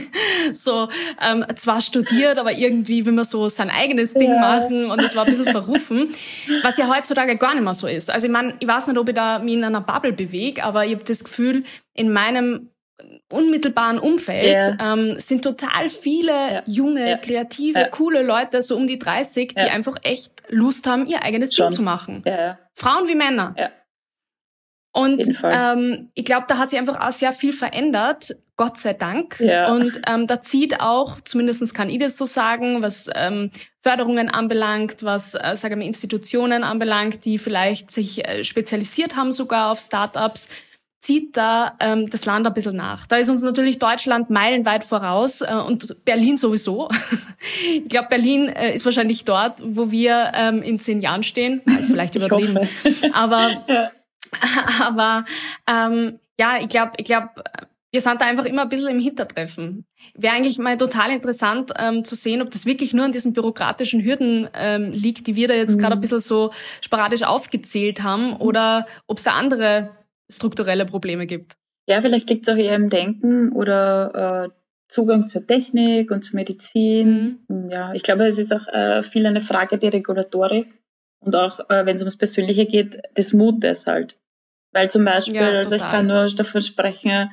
[0.52, 0.88] so
[1.20, 4.40] ähm, zwar studiert, aber irgendwie will man so sein eigenes Ding ja.
[4.40, 6.10] machen und es war ein bisschen verrufen,
[6.62, 8.10] was ja heutzutage gar nicht mehr so ist.
[8.10, 10.86] Also ich meine, ich weiß nicht, ob ich da mich in einer Bubble bewege, aber
[10.86, 11.64] ich habe das Gefühl,
[11.94, 12.70] in meinem
[13.30, 14.94] unmittelbaren Umfeld yeah.
[14.94, 16.62] ähm, sind total viele yeah.
[16.66, 17.16] junge, yeah.
[17.18, 21.66] kreative, coole Leute, so um die 30, die einfach echt Lust haben, ihr eigenes Schon.
[21.66, 22.24] Ding zu machen.
[22.74, 23.54] Frauen wie Männer.
[24.92, 29.38] Und ähm, ich glaube, da hat sich einfach auch sehr viel verändert, Gott sei Dank.
[29.38, 29.72] Ja.
[29.72, 35.04] Und ähm, da zieht auch, zumindestens kann ich das so sagen, was ähm, Förderungen anbelangt,
[35.04, 40.48] was, äh, sagen wir, Institutionen anbelangt, die vielleicht sich äh, spezialisiert haben sogar auf Startups,
[41.00, 43.06] zieht da ähm, das Land ein bisschen nach.
[43.06, 46.88] Da ist uns natürlich Deutschland meilenweit voraus äh, und Berlin sowieso.
[47.74, 51.62] ich glaube, Berlin äh, ist wahrscheinlich dort, wo wir ähm, in zehn Jahren stehen.
[51.66, 52.68] Also vielleicht übertrieben.
[53.12, 53.90] Aber, ja.
[54.80, 55.24] aber
[55.68, 57.30] ähm, ja, ich glaube, ich glaube,
[57.90, 59.86] wir sind da einfach immer ein bisschen im Hintertreffen.
[60.14, 64.04] Wäre eigentlich mal total interessant ähm, zu sehen, ob das wirklich nur an diesen bürokratischen
[64.04, 65.78] Hürden ähm, liegt, die wir da jetzt mhm.
[65.78, 69.96] gerade ein bisschen so sporadisch aufgezählt haben, oder ob es da andere
[70.30, 71.52] strukturelle Probleme gibt.
[71.86, 74.48] Ja, vielleicht liegt es auch eher im Denken oder äh,
[74.88, 77.40] Zugang zur Technik und zur Medizin.
[77.48, 77.70] Mhm.
[77.70, 80.68] Ja, ich glaube, es ist auch äh, viel eine Frage der Regulatorik
[81.20, 84.16] und auch, äh, wenn es ums Persönliche geht, des Mutes halt.
[84.72, 87.30] Weil zum Beispiel, ja, also ich kann nur davon sprechen,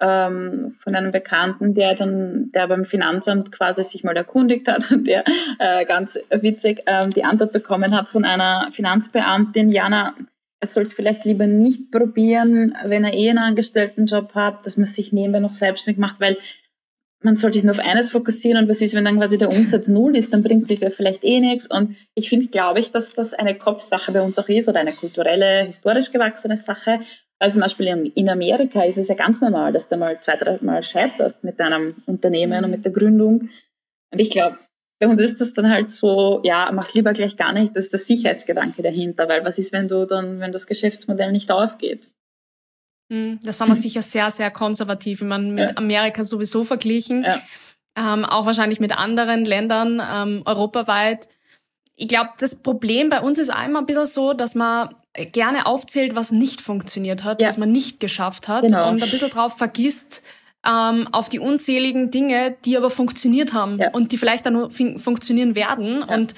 [0.00, 5.06] ähm, von einem Bekannten, der dann, der beim Finanzamt quasi sich mal erkundigt hat und
[5.06, 5.24] der
[5.58, 10.14] äh, ganz witzig ähm, die Antwort bekommen hat von einer Finanzbeamtin, Jana,
[10.60, 14.86] er soll es vielleicht lieber nicht probieren, wenn er eh einen Angestelltenjob hat, dass man
[14.86, 16.38] sich nebenbei noch selbstständig macht, weil
[17.22, 19.88] man sollte sich nur auf eines fokussieren und was ist, wenn dann quasi der Umsatz
[19.88, 21.66] null ist, dann bringt sich ja vielleicht eh nichts.
[21.66, 24.92] Und ich finde, glaube ich, dass das eine Kopfsache bei uns auch ist oder eine
[24.92, 27.00] kulturelle, historisch gewachsene Sache.
[27.38, 30.58] Also zum Beispiel in Amerika ist es ja ganz normal, dass du mal zwei, drei
[30.60, 33.50] Mal scheiterst mit deinem Unternehmen und mit der Gründung.
[34.12, 34.56] Und ich glaube,
[34.98, 37.92] bei uns ist das dann halt so, ja, mach lieber gleich gar nicht, das ist
[37.92, 42.08] der Sicherheitsgedanke dahinter, weil was ist, wenn du dann, wenn das Geschäftsmodell nicht aufgeht?
[43.12, 45.76] Hm, das haben wir sicher sehr, sehr konservativ, wenn man mit ja.
[45.76, 47.40] Amerika sowieso verglichen, ja.
[47.96, 51.28] ähm, auch wahrscheinlich mit anderen Ländern ähm, europaweit.
[51.94, 54.94] Ich glaube, das Problem bei uns ist einmal ein bisschen so, dass man
[55.32, 57.48] gerne aufzählt, was nicht funktioniert hat, ja.
[57.48, 58.88] was man nicht geschafft hat genau.
[58.88, 60.22] und ein bisschen drauf vergisst,
[60.66, 63.90] ähm, auf die unzähligen Dinge, die aber funktioniert haben ja.
[63.90, 66.04] und die vielleicht dann nur fun funktionieren werden.
[66.06, 66.14] Ja.
[66.14, 66.34] Und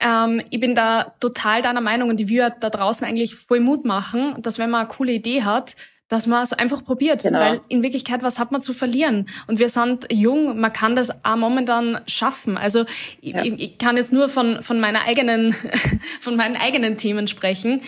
[0.00, 3.84] ähm, ich bin da total deiner Meinung und die wir da draußen eigentlich voll Mut
[3.84, 5.76] machen, dass wenn man eine coole Idee hat,
[6.08, 7.40] dass man es einfach probiert, genau.
[7.40, 9.28] weil in Wirklichkeit, was hat man zu verlieren?
[9.46, 12.58] Und wir sind jung, man kann das auch momentan schaffen.
[12.58, 12.84] Also
[13.20, 13.42] ja.
[13.42, 15.56] ich, ich, kann jetzt nur von, von meiner eigenen,
[16.20, 17.80] von meinen eigenen Themen sprechen.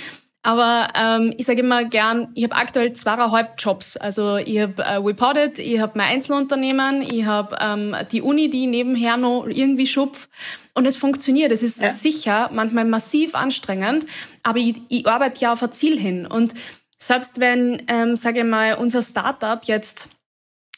[0.46, 3.96] Aber ähm, ich sage immer gern, ich habe aktuell zweieinhalb Jobs.
[3.96, 8.68] Also ich habe äh, Reported, ich habe mein Einzelunternehmen, ich habe ähm, die Uni, die
[8.68, 10.28] nebenher noch irgendwie schupf.
[10.72, 11.50] Und es funktioniert.
[11.50, 11.92] Es ist ja.
[11.92, 14.06] sicher manchmal massiv anstrengend,
[14.44, 16.26] aber ich, ich arbeite ja auf ein Ziel hin.
[16.26, 16.54] Und
[16.96, 20.08] selbst wenn, ähm, sage ich mal, unser Startup jetzt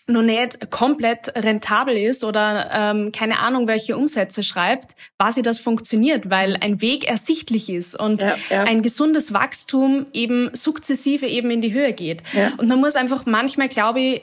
[0.09, 6.31] noch nicht komplett rentabel ist oder ähm, keine Ahnung, welche Umsätze schreibt, quasi das funktioniert,
[6.31, 8.65] weil ein Weg ersichtlich ist und ja, ja.
[8.65, 12.23] ein gesundes Wachstum eben sukzessive eben in die Höhe geht.
[12.33, 12.53] Ja.
[12.57, 14.23] Und man muss einfach manchmal, glaube ich,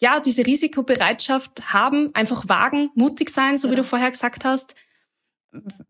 [0.00, 4.74] ja, diese Risikobereitschaft haben, einfach wagen, mutig sein, so wie du vorher gesagt hast.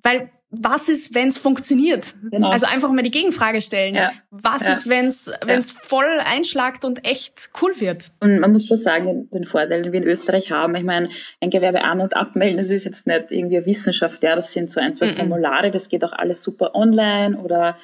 [0.02, 2.14] weil was ist, wenn es funktioniert?
[2.30, 2.48] Genau.
[2.48, 3.94] Also einfach mal die Gegenfrage stellen.
[3.94, 4.12] Ja.
[4.30, 4.72] Was ja.
[4.72, 5.60] ist, wenn es ja.
[5.82, 8.10] voll einschlagt und echt cool wird?
[8.20, 11.50] Und man muss schon sagen, den Vorteil, den wir in Österreich haben, ich meine, ein
[11.50, 14.94] Gewerbe an- und abmelden, das ist jetzt nicht irgendwie Wissenschaft, ja, das sind so ein,
[14.94, 17.76] zwei Formulare, das geht auch alles super online oder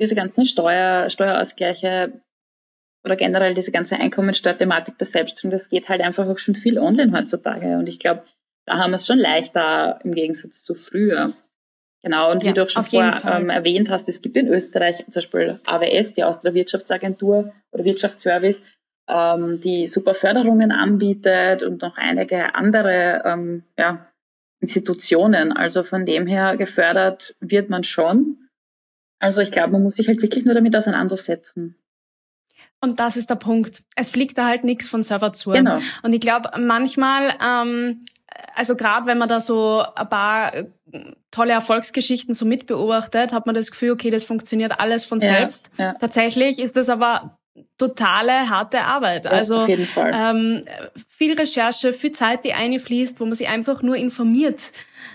[0.00, 2.20] diese ganzen Steuer, Steuerausgleiche
[3.04, 7.16] oder generell diese ganze Einkommensteuerthematik der Selbstständigen, das geht halt einfach auch schon viel online
[7.16, 7.78] heutzutage.
[7.78, 8.24] Und ich glaube,
[8.66, 11.32] da haben wir es schon leichter im Gegensatz zu früher.
[12.02, 14.98] Genau, und ja, wie du auch schon vorher ähm, erwähnt hast, es gibt in Österreich
[15.10, 18.62] zum Beispiel AWS, die Austria Wirtschaftsagentur oder Wirtschaftsservice,
[19.08, 24.06] ähm, die super Förderungen anbietet und noch einige andere ähm, ja,
[24.60, 25.52] Institutionen.
[25.52, 28.48] Also von dem her gefördert wird man schon.
[29.18, 31.76] Also ich glaube, man muss sich halt wirklich nur damit auseinandersetzen.
[32.80, 33.82] Und das ist der Punkt.
[33.96, 35.50] Es fliegt da halt nichts von Server zu.
[35.50, 35.78] Genau.
[36.02, 38.00] Und ich glaube, manchmal ähm,
[38.54, 40.66] also gerade wenn man da so ein paar äh,
[41.30, 45.70] tolle Erfolgsgeschichten so mitbeobachtet, hat man das Gefühl, okay, das funktioniert alles von ja, selbst.
[45.76, 45.94] Ja.
[45.94, 47.37] Tatsächlich ist das aber
[47.78, 49.24] totale harte Arbeit.
[49.24, 50.62] Ja, also ähm,
[51.08, 54.72] viel Recherche, viel Zeit, die einfließt, wo man sich einfach nur informiert.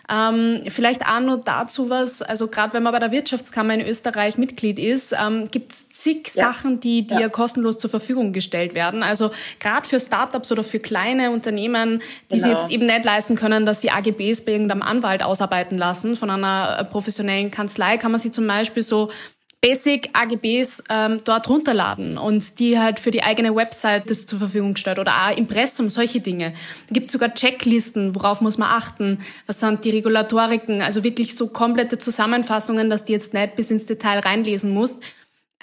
[0.09, 4.37] Ähm, vielleicht auch nur dazu was, also gerade wenn man bei der Wirtschaftskammer in Österreich
[4.37, 6.47] Mitglied ist, ähm, gibt es zig ja.
[6.47, 7.29] Sachen, die dir ja.
[7.29, 9.01] kostenlos zur Verfügung gestellt werden.
[9.01, 12.01] Also gerade für Startups oder für kleine Unternehmen,
[12.31, 12.43] die genau.
[12.43, 16.29] sie jetzt eben nicht leisten können, dass sie AGBs bei irgendeinem Anwalt ausarbeiten lassen von
[16.29, 19.09] einer äh, professionellen Kanzlei, kann man sie zum Beispiel so
[19.63, 24.75] Basic AGBs ähm, dort runterladen und die halt für die eigene Website das zur Verfügung
[24.75, 26.49] stellt oder auch Impressum, solche Dinge.
[26.89, 31.47] Da gibt sogar Checklisten, worauf muss man achten, was sind die Regulatoriken, also wirklich so
[31.47, 34.99] komplette Zusammenfassungen, dass die jetzt nicht bis ins Detail reinlesen muss.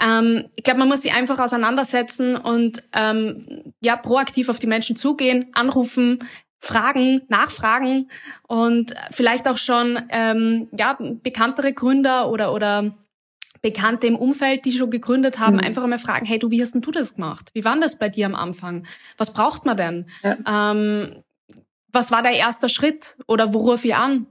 [0.03, 3.43] Ähm, ich glaube, man muss sich einfach auseinandersetzen und ähm,
[3.83, 6.21] ja proaktiv auf die Menschen zugehen, anrufen,
[6.59, 8.09] fragen, nachfragen
[8.49, 12.95] und vielleicht auch schon ähm, ja bekanntere Gründer oder oder
[13.63, 15.61] Bekannte im Umfeld, die schon gegründet haben, mhm.
[15.61, 17.51] einfach einmal fragen, hey du, wie hast denn du das gemacht?
[17.53, 18.87] Wie war das bei dir am Anfang?
[19.19, 20.07] Was braucht man denn?
[20.23, 20.71] Ja.
[20.73, 21.23] Ähm,
[21.93, 24.27] was war der erste Schritt oder wo rufe ich an?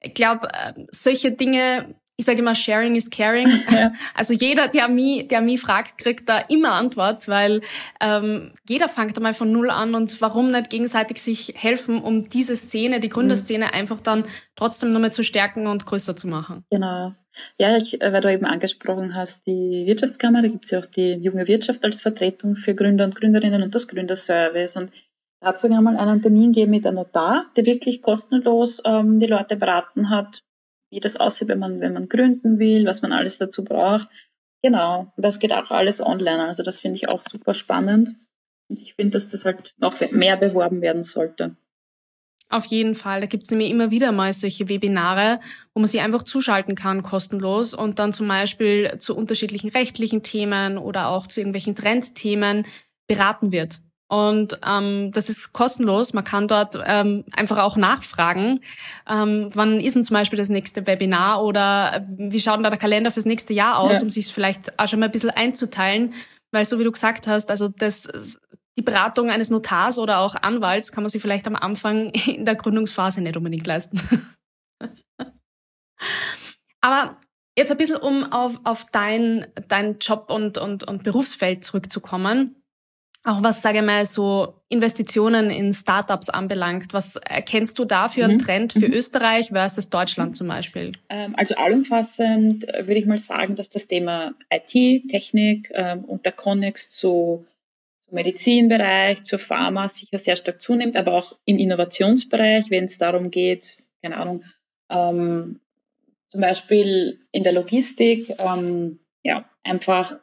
[0.00, 3.62] Ich glaube, äh, solche Dinge, ich sage immer, sharing is caring.
[3.70, 3.92] Ja.
[4.14, 7.62] Also jeder, der mich, der mich fragt, kriegt da immer Antwort, weil
[8.00, 12.56] ähm, jeder fängt einmal von null an und warum nicht gegenseitig sich helfen, um diese
[12.56, 13.72] Szene, die Gründerszene mhm.
[13.72, 14.24] einfach dann
[14.56, 16.64] trotzdem nochmal zu stärken und größer zu machen.
[16.70, 17.14] Genau.
[17.58, 20.86] Ja, ich, äh, weil du eben angesprochen hast, die Wirtschaftskammer, da gibt es ja auch
[20.86, 24.76] die junge Wirtschaft als Vertretung für Gründer und Gründerinnen und das Gründerservice.
[24.76, 24.92] Und
[25.40, 29.56] dazu kann man einen Termin geben mit einem Notar, der wirklich kostenlos ähm, die Leute
[29.56, 30.42] beraten hat,
[30.90, 34.08] wie das aussieht, wenn man, wenn man gründen will, was man alles dazu braucht.
[34.62, 36.44] Genau, das geht auch alles online.
[36.44, 38.10] Also das finde ich auch super spannend.
[38.68, 41.56] Und ich finde, dass das halt noch mehr beworben werden sollte.
[42.52, 43.22] Auf jeden Fall.
[43.22, 45.40] Da gibt es nämlich immer wieder mal solche Webinare,
[45.72, 50.76] wo man sich einfach zuschalten kann, kostenlos und dann zum Beispiel zu unterschiedlichen rechtlichen Themen
[50.76, 52.66] oder auch zu irgendwelchen Trendthemen
[53.08, 53.78] beraten wird.
[54.06, 56.12] Und ähm, das ist kostenlos.
[56.12, 58.60] Man kann dort ähm, einfach auch nachfragen,
[59.08, 62.68] ähm, wann ist denn zum Beispiel das nächste Webinar oder äh, wie schaut denn da
[62.68, 64.02] der Kalender fürs nächste Jahr aus, ja.
[64.02, 66.12] um sich vielleicht auch schon mal ein bisschen einzuteilen.
[66.50, 68.06] Weil so wie du gesagt hast, also das
[68.78, 72.56] die Beratung eines Notars oder auch Anwalts kann man sich vielleicht am Anfang in der
[72.56, 74.00] Gründungsphase nicht unbedingt leisten.
[76.80, 77.16] Aber
[77.56, 82.56] jetzt ein bisschen, um auf, auf dein, dein Job und, und, und Berufsfeld zurückzukommen.
[83.24, 86.92] Auch was, sage ich mal, so Investitionen in Startups anbelangt.
[86.92, 88.40] Was erkennst du da für einen mhm.
[88.40, 88.94] Trend für mhm.
[88.94, 90.90] Österreich versus Deutschland zum Beispiel?
[91.08, 96.24] Ähm, also allumfassend äh, würde ich mal sagen, dass das Thema IT, Technik ähm, und
[96.24, 97.46] der Connex zu
[98.12, 103.78] Medizinbereich, zur Pharma sicher sehr stark zunimmt, aber auch im Innovationsbereich, wenn es darum geht,
[104.02, 104.44] keine Ahnung,
[104.90, 105.60] ähm,
[106.28, 110.14] zum Beispiel in der Logistik, ähm, ja, einfach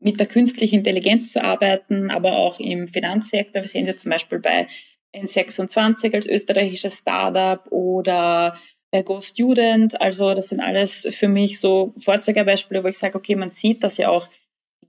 [0.00, 3.62] mit der künstlichen Intelligenz zu arbeiten, aber auch im Finanzsektor.
[3.62, 4.68] Wir sehen ja zum Beispiel bei
[5.14, 8.56] N26 als österreichisches Startup oder
[8.90, 10.00] bei Go Student.
[10.00, 13.96] Also das sind alles für mich so Vorzeigebeispiele, wo ich sage, okay, man sieht, dass
[13.96, 14.28] ja auch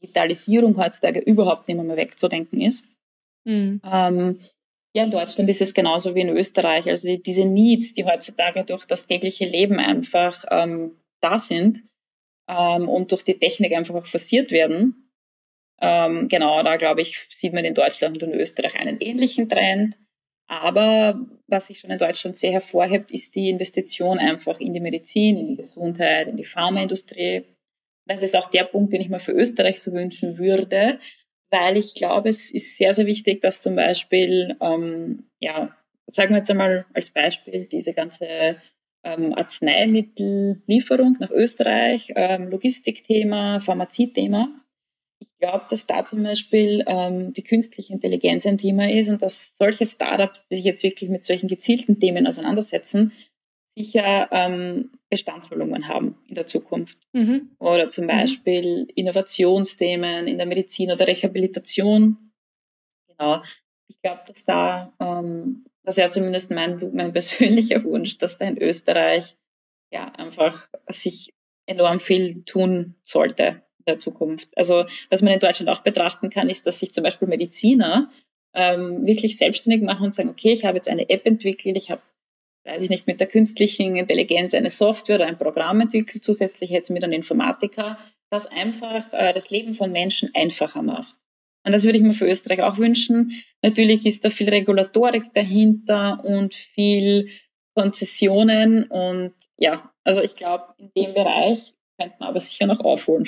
[0.02, 2.86] Digitalisierung heutzutage überhaupt nicht mehr wegzudenken ist.
[3.46, 3.82] Mhm.
[3.84, 4.40] Ähm,
[4.94, 6.88] ja, in Deutschland ist es genauso wie in Österreich.
[6.88, 11.82] Also die, diese Needs, die heutzutage durch das tägliche Leben einfach ähm, da sind
[12.48, 15.12] ähm, und durch die Technik einfach auch forciert werden.
[15.82, 19.98] Ähm, genau, da glaube ich, sieht man in Deutschland und in Österreich einen ähnlichen Trend.
[20.48, 25.38] Aber was sich schon in Deutschland sehr hervorhebt, ist die Investition einfach in die Medizin,
[25.38, 27.44] in die Gesundheit, in die Pharmaindustrie,
[28.10, 31.00] das ist auch der Punkt, den ich mir für Österreich so wünschen würde,
[31.52, 35.76] weil ich glaube, es ist sehr, sehr wichtig, dass zum Beispiel, ähm, ja,
[36.08, 38.58] sagen wir jetzt einmal als Beispiel diese ganze
[39.04, 44.50] ähm, Arzneimittellieferung nach Österreich, ähm, Logistikthema, Pharmaziethema.
[45.20, 49.56] Ich glaube, dass da zum Beispiel ähm, die künstliche Intelligenz ein Thema ist und dass
[49.58, 53.12] solche Startups, die sich jetzt wirklich mit solchen gezielten Themen auseinandersetzen,
[53.80, 56.98] sicher ähm, Bestandsvolumen haben in der Zukunft.
[57.14, 57.52] Mhm.
[57.60, 58.10] Oder zum mhm.
[58.10, 58.88] Beispiel.
[58.94, 62.18] Innovationsthemen in der Medizin oder Rehabilitation.
[63.08, 63.42] Genau.
[63.88, 68.62] Ich glaube, dass da, ähm, das wäre zumindest mein, mein persönlicher Wunsch, dass da in
[68.62, 69.38] Österreich
[69.92, 71.34] ja einfach sich
[71.66, 74.50] enorm viel tun sollte in der Zukunft.
[74.58, 78.12] Also was man in Deutschland auch betrachten kann, ist, dass sich zum Beispiel Mediziner
[78.54, 82.02] ähm, wirklich selbstständig machen und sagen, okay, ich habe jetzt eine App entwickelt, ich habe
[82.70, 86.90] weiß ich nicht, mit der künstlichen Intelligenz eine Software oder ein Programm entwickelt, zusätzlich jetzt
[86.90, 87.98] mit einem Informatiker,
[88.30, 91.16] das einfach äh, das Leben von Menschen einfacher macht.
[91.66, 93.44] Und das würde ich mir für Österreich auch wünschen.
[93.62, 97.30] Natürlich ist da viel Regulatorik dahinter und viel
[97.76, 103.26] Konzessionen und ja, also ich glaube, in dem Bereich könnte man aber sicher noch aufholen.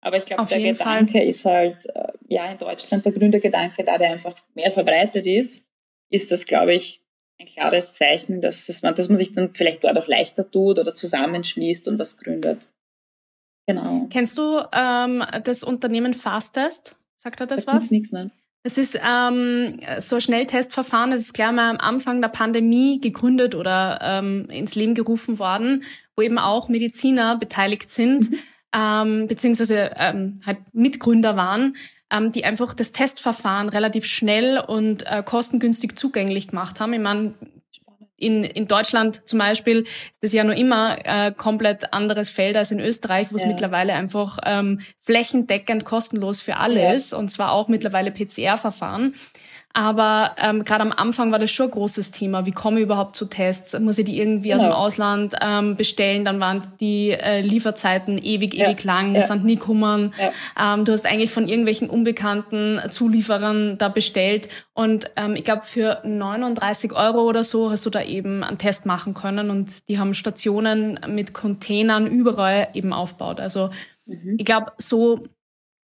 [0.00, 1.26] Aber ich glaube, der Gedanke Fall.
[1.26, 5.64] ist halt, äh, ja, in Deutschland der Gründergedanke, da der einfach mehr verbreitet ist,
[6.10, 7.01] ist das, glaube ich,
[7.40, 10.78] ein klares Zeichen, dass, dass, man, dass man sich dann vielleicht dort auch leichter tut
[10.78, 12.68] oder zusammenschließt und was gründet.
[13.66, 14.06] Genau.
[14.10, 16.96] Kennst du ähm, das Unternehmen Fastest?
[17.16, 17.90] Sagt er das, das was?
[17.90, 18.32] Nichts, nein.
[18.64, 23.56] Es ist ähm, so ein Schnelltestverfahren, das ist gleich mal am Anfang der Pandemie gegründet
[23.56, 25.82] oder ähm, ins Leben gerufen worden,
[26.14, 28.38] wo eben auch Mediziner beteiligt sind, mhm.
[28.72, 31.74] ähm, beziehungsweise ähm, halt Mitgründer waren
[32.12, 36.92] ähm, die einfach das Testverfahren relativ schnell und äh, kostengünstig zugänglich gemacht haben.
[36.92, 37.34] Ich meine,
[38.22, 42.70] in, in Deutschland zum Beispiel ist das ja nur immer äh, komplett anderes Feld als
[42.70, 43.48] in Österreich, wo es ja.
[43.48, 46.92] mittlerweile einfach ähm, flächendeckend kostenlos für alle ja.
[46.92, 49.14] ist und zwar auch mittlerweile PCR-Verfahren.
[49.74, 52.44] Aber ähm, gerade am Anfang war das schon ein großes Thema.
[52.44, 53.78] Wie komme ich überhaupt zu Tests?
[53.78, 54.64] Muss ich die irgendwie genau.
[54.64, 54.72] aus dem.
[54.82, 56.24] Ausland ähm, bestellen?
[56.24, 58.68] Dann waren die äh, Lieferzeiten ewig, ja.
[58.68, 59.14] ewig lang.
[59.14, 59.22] Ja.
[59.22, 60.12] sind nie gekommen.
[60.18, 60.74] Ja.
[60.74, 64.48] Ähm, du hast eigentlich von irgendwelchen unbekannten Zulieferern da bestellt.
[64.74, 68.86] Und ähm, ich glaube, für 39 Euro oder so hast du da eben einen Test
[68.86, 69.50] machen können.
[69.50, 73.40] Und die haben Stationen mit Containern überall eben aufgebaut.
[73.40, 73.70] Also
[74.06, 74.36] mhm.
[74.38, 75.24] ich glaube, so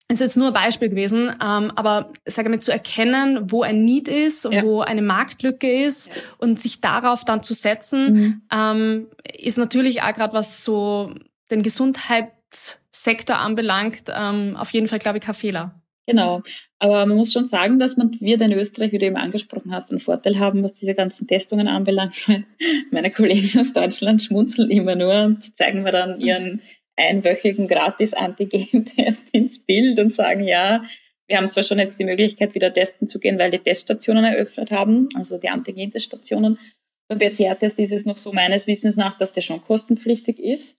[0.07, 4.07] ist jetzt nur ein Beispiel gewesen, ähm, aber sage mal zu erkennen, wo ein Need
[4.07, 4.63] ist, ja.
[4.63, 6.21] wo eine Marktlücke ist ja.
[6.37, 8.41] und sich darauf dann zu setzen, mhm.
[8.51, 11.11] ähm, ist natürlich auch gerade was so
[11.49, 15.81] den Gesundheitssektor anbelangt, ähm, auf jeden Fall glaube ich kein Fehler.
[16.07, 16.43] Genau,
[16.77, 19.89] aber man muss schon sagen, dass man wir in Österreich, wie du eben angesprochen hast,
[19.89, 22.13] einen Vorteil haben, was diese ganzen Testungen anbelangt.
[22.91, 26.61] Meine Kollegen aus Deutschland schmunzeln immer nur und zeigen mir dann ihren
[26.95, 30.83] einwöchigen Gratis-Antigen-Test ins Bild und sagen, ja,
[31.27, 34.71] wir haben zwar schon jetzt die Möglichkeit, wieder testen zu gehen, weil die Teststationen eröffnet
[34.71, 36.59] haben, also die Antigen-Teststationen.
[37.07, 40.77] Beim PCR-Test ist es noch so meines Wissens nach, dass der schon kostenpflichtig ist.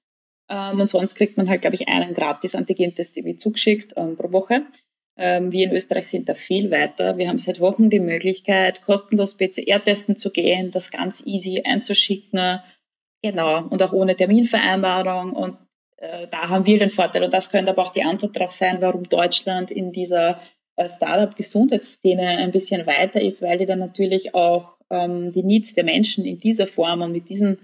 [0.49, 4.63] Ähm, und sonst kriegt man halt, glaube ich, einen Gratis-Antigen-Test irgendwie zugeschickt ähm, pro Woche.
[5.19, 7.17] Ähm, wir in Österreich sind da viel weiter.
[7.17, 12.61] Wir haben seit Wochen die Möglichkeit, kostenlos PCR-testen zu gehen, das ganz easy einzuschicken.
[13.23, 13.67] Genau.
[13.67, 15.33] Und auch ohne Terminvereinbarung.
[15.33, 15.59] Und
[15.97, 18.79] äh, da haben wir den Vorteil und das könnte aber auch die Antwort darauf sein,
[18.81, 20.41] warum Deutschland in dieser
[20.77, 25.85] äh, Startup-Gesundheitsszene ein bisschen weiter ist, weil die dann natürlich auch ähm, die Needs der
[25.85, 27.59] Menschen in dieser Form und mit diesen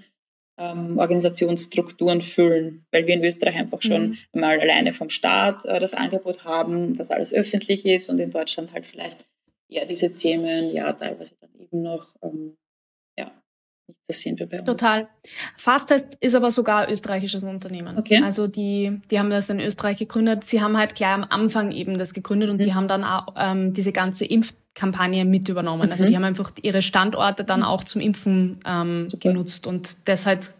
[0.59, 4.41] ähm, Organisationsstrukturen füllen, weil wir in Österreich einfach schon mhm.
[4.41, 8.73] mal alleine vom Staat äh, das Angebot haben, dass alles öffentlich ist und in Deutschland
[8.73, 9.27] halt vielleicht
[9.69, 12.57] eher diese Themen ja teilweise dann eben noch ähm,
[14.07, 14.65] das sehen wir bei uns.
[14.65, 15.09] Total.
[15.57, 17.99] Fastest ist aber sogar ein österreichisches Unternehmen.
[17.99, 18.21] Okay.
[18.23, 20.45] Also die, die haben das in Österreich gegründet.
[20.45, 22.65] Sie haben halt gleich am Anfang eben das gegründet und mhm.
[22.65, 25.87] die haben dann auch ähm, diese ganze Impfkampagne mit übernommen.
[25.87, 25.93] Mhm.
[25.93, 30.53] Also die haben einfach ihre Standorte dann auch zum Impfen ähm, genutzt und das halt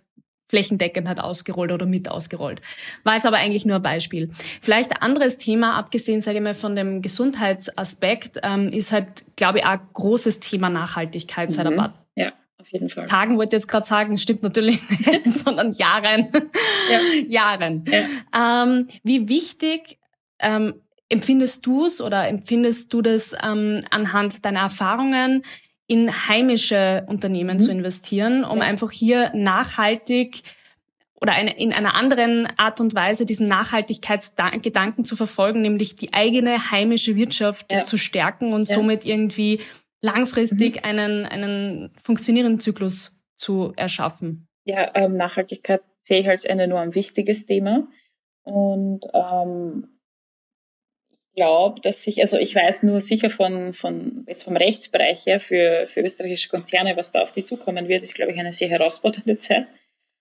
[0.53, 2.61] flächendeckend hat ausgerollt oder mit ausgerollt.
[3.05, 4.29] War jetzt aber eigentlich nur ein Beispiel.
[4.61, 9.59] Vielleicht ein anderes Thema, abgesehen, sage ich mal, von dem Gesundheitsaspekt, ähm, ist halt, glaube
[9.59, 11.55] ich, auch ein großes Thema Nachhaltigkeit mhm.
[11.55, 12.02] seit ein paar ja
[12.73, 13.07] jeden Fall.
[13.07, 16.29] Tagen wollte ich jetzt gerade sagen, stimmt natürlich nicht, sondern Jahren.
[16.91, 17.01] Ja.
[17.29, 17.85] Jahren.
[17.87, 18.65] Ja.
[18.65, 19.99] Ähm, wie wichtig
[20.41, 20.75] ähm,
[21.09, 25.45] empfindest du es oder empfindest du das ähm, anhand deiner Erfahrungen,
[25.87, 27.61] in heimische Unternehmen mhm.
[27.61, 28.65] zu investieren, um ja.
[28.65, 30.43] einfach hier nachhaltig
[31.21, 36.71] oder eine, in einer anderen Art und Weise diesen Nachhaltigkeitsgedanken zu verfolgen, nämlich die eigene
[36.71, 37.85] heimische Wirtschaft ja.
[37.85, 38.75] zu stärken und ja.
[38.75, 39.61] somit irgendwie
[40.03, 40.83] langfristig mhm.
[40.83, 44.49] einen, einen funktionierenden Zyklus zu erschaffen?
[44.65, 47.89] Ja, ähm, Nachhaltigkeit sehe ich als ein enorm wichtiges Thema.
[48.43, 49.89] Und ähm,
[51.11, 55.41] ich glaube, dass ich, also ich weiß nur sicher von, von jetzt vom Rechtsbereich her
[55.41, 58.69] für, für österreichische Konzerne, was da auf die zukommen wird, ist, glaube ich, eine sehr
[58.69, 59.67] herausfordernde Zeit.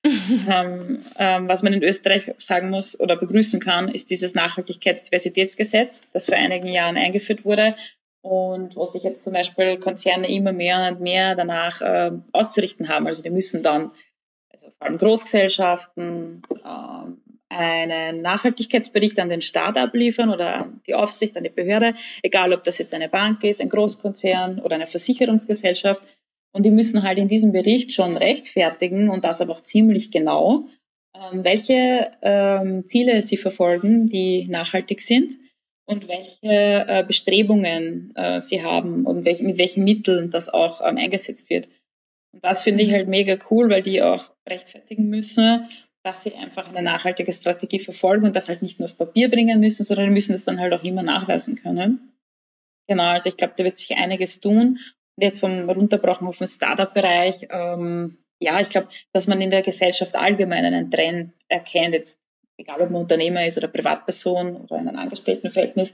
[0.50, 6.26] ähm, ähm, was man in Österreich sagen muss oder begrüßen kann, ist dieses Nachhaltigkeitsdiversitätsgesetz, das
[6.26, 7.76] vor einigen Jahren eingeführt wurde
[8.22, 13.08] und wo sich jetzt zum Beispiel Konzerne immer mehr und mehr danach äh, auszurichten haben.
[13.08, 13.92] Also die müssen dann,
[14.52, 21.36] also vor allem Großgesellschaften, ähm, einen Nachhaltigkeitsbericht an den Staat abliefern oder an die Aufsicht,
[21.36, 26.02] an die Behörde, egal ob das jetzt eine Bank ist, ein Großkonzern oder eine Versicherungsgesellschaft.
[26.54, 30.68] Und die müssen halt in diesem Bericht schon rechtfertigen und das aber auch ziemlich genau,
[31.14, 35.34] ähm, welche ähm, Ziele sie verfolgen, die nachhaltig sind
[35.92, 40.98] und welche äh, Bestrebungen äh, sie haben und welch, mit welchen Mitteln das auch ähm,
[40.98, 41.68] eingesetzt wird.
[42.34, 42.94] Und das finde ich mhm.
[42.94, 45.68] halt mega cool, weil die auch rechtfertigen müssen
[46.04, 49.60] dass sie einfach eine nachhaltige Strategie verfolgen und das halt nicht nur auf Papier bringen
[49.60, 52.14] müssen, sondern müssen das dann halt auch immer nachweisen können.
[52.88, 54.80] Genau, also ich glaube, da wird sich einiges tun.
[55.16, 59.62] Und jetzt vom Runterbrochen auf den Startup-Bereich, ähm, ja, ich glaube, dass man in der
[59.62, 62.20] Gesellschaft allgemein einen Trend erkennt, jetzt
[62.62, 65.94] egal ob man Unternehmer ist oder Privatperson oder in einem Angestelltenverhältnis,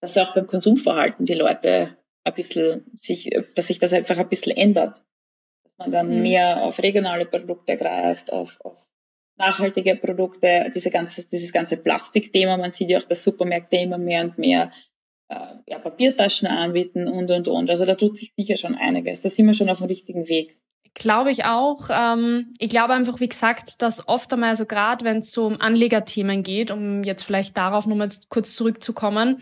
[0.00, 4.56] dass auch beim Konsumverhalten die Leute ein bisschen sich, dass sich das einfach ein bisschen
[4.56, 5.02] ändert.
[5.64, 6.22] Dass man dann mhm.
[6.22, 8.78] mehr auf regionale Produkte greift, auf, auf
[9.36, 12.56] nachhaltige Produkte, diese ganze, dieses ganze Plastikthema.
[12.56, 14.72] Man sieht ja auch, dass Supermärkte immer mehr und mehr
[15.28, 17.70] äh, ja, Papiertaschen anbieten und, und, und.
[17.70, 19.22] Also da tut sich sicher schon einiges.
[19.22, 20.58] Da sind wir schon auf dem richtigen Weg.
[20.98, 21.88] Glaube ich auch.
[21.90, 25.60] Ähm, ich glaube einfach, wie gesagt, dass oft einmal, also gerade wenn es so um
[25.60, 29.40] Anlegerthemen geht, um jetzt vielleicht darauf nochmal kurz zurückzukommen,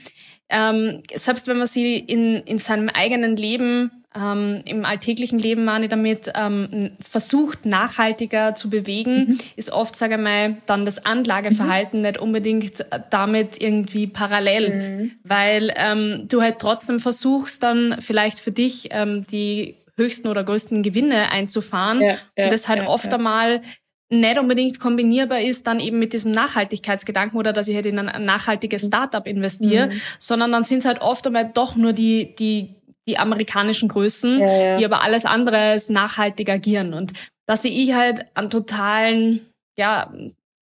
[0.49, 5.89] ähm, selbst wenn man sie in, in seinem eigenen Leben ähm, im alltäglichen Leben meine
[5.89, 9.39] damit ähm, versucht nachhaltiger zu bewegen, mhm.
[9.57, 12.07] ist oft, sage ich mal, dann das Anlageverhalten mhm.
[12.07, 15.13] nicht unbedingt damit irgendwie parallel, mhm.
[15.25, 20.83] weil ähm, du halt trotzdem versuchst dann vielleicht für dich ähm, die höchsten oder größten
[20.83, 23.63] Gewinne einzufahren ja, ja, und das halt ja, oft einmal
[24.09, 28.25] nicht unbedingt kombinierbar ist dann eben mit diesem Nachhaltigkeitsgedanken oder dass ich halt in ein
[28.25, 28.89] nachhaltiges mhm.
[28.89, 30.01] Startup investiere, mhm.
[30.19, 32.77] sondern dann sind es halt oft einmal doch nur die, die
[33.09, 34.39] die amerikanischen Größen,
[34.79, 36.93] die aber alles andere als nachhaltig agieren.
[36.93, 37.13] Und
[37.47, 39.47] da sehe ich halt einen totalen,
[39.79, 40.13] ja,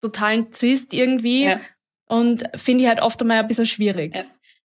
[0.03, 1.55] totalen Zwist irgendwie
[2.09, 4.15] und finde ich halt oft einmal ein bisschen schwierig.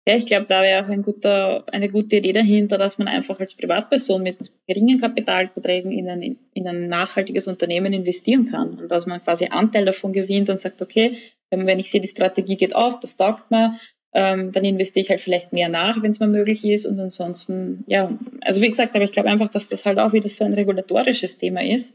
[0.07, 0.17] Ja.
[0.17, 3.55] Ich glaube, da wäre auch ein guter, eine gute Idee dahinter, dass man einfach als
[3.55, 4.37] Privatperson mit
[4.67, 9.87] geringen Kapitalbeträgen in ein, in ein nachhaltiges Unternehmen investieren kann und dass man quasi Anteil
[9.87, 11.17] davon gewinnt und sagt, okay,
[11.51, 13.79] wenn ich sehe, die Strategie geht auf, das taugt mir,
[14.13, 16.87] ähm, dann investiere ich halt vielleicht mehr nach, wenn es mal möglich ist.
[16.87, 20.29] Und ansonsten, ja, also wie gesagt, aber ich glaube einfach, dass das halt auch wieder
[20.29, 21.95] so ein regulatorisches Thema ist.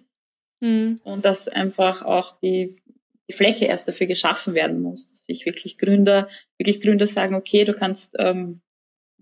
[0.60, 0.98] Mhm.
[1.04, 2.76] Und dass einfach auch die,
[3.30, 6.28] die Fläche erst dafür geschaffen werden muss, dass sich wirklich Gründer,
[6.58, 8.62] wirklich Gründer sagen, okay, du kannst ähm,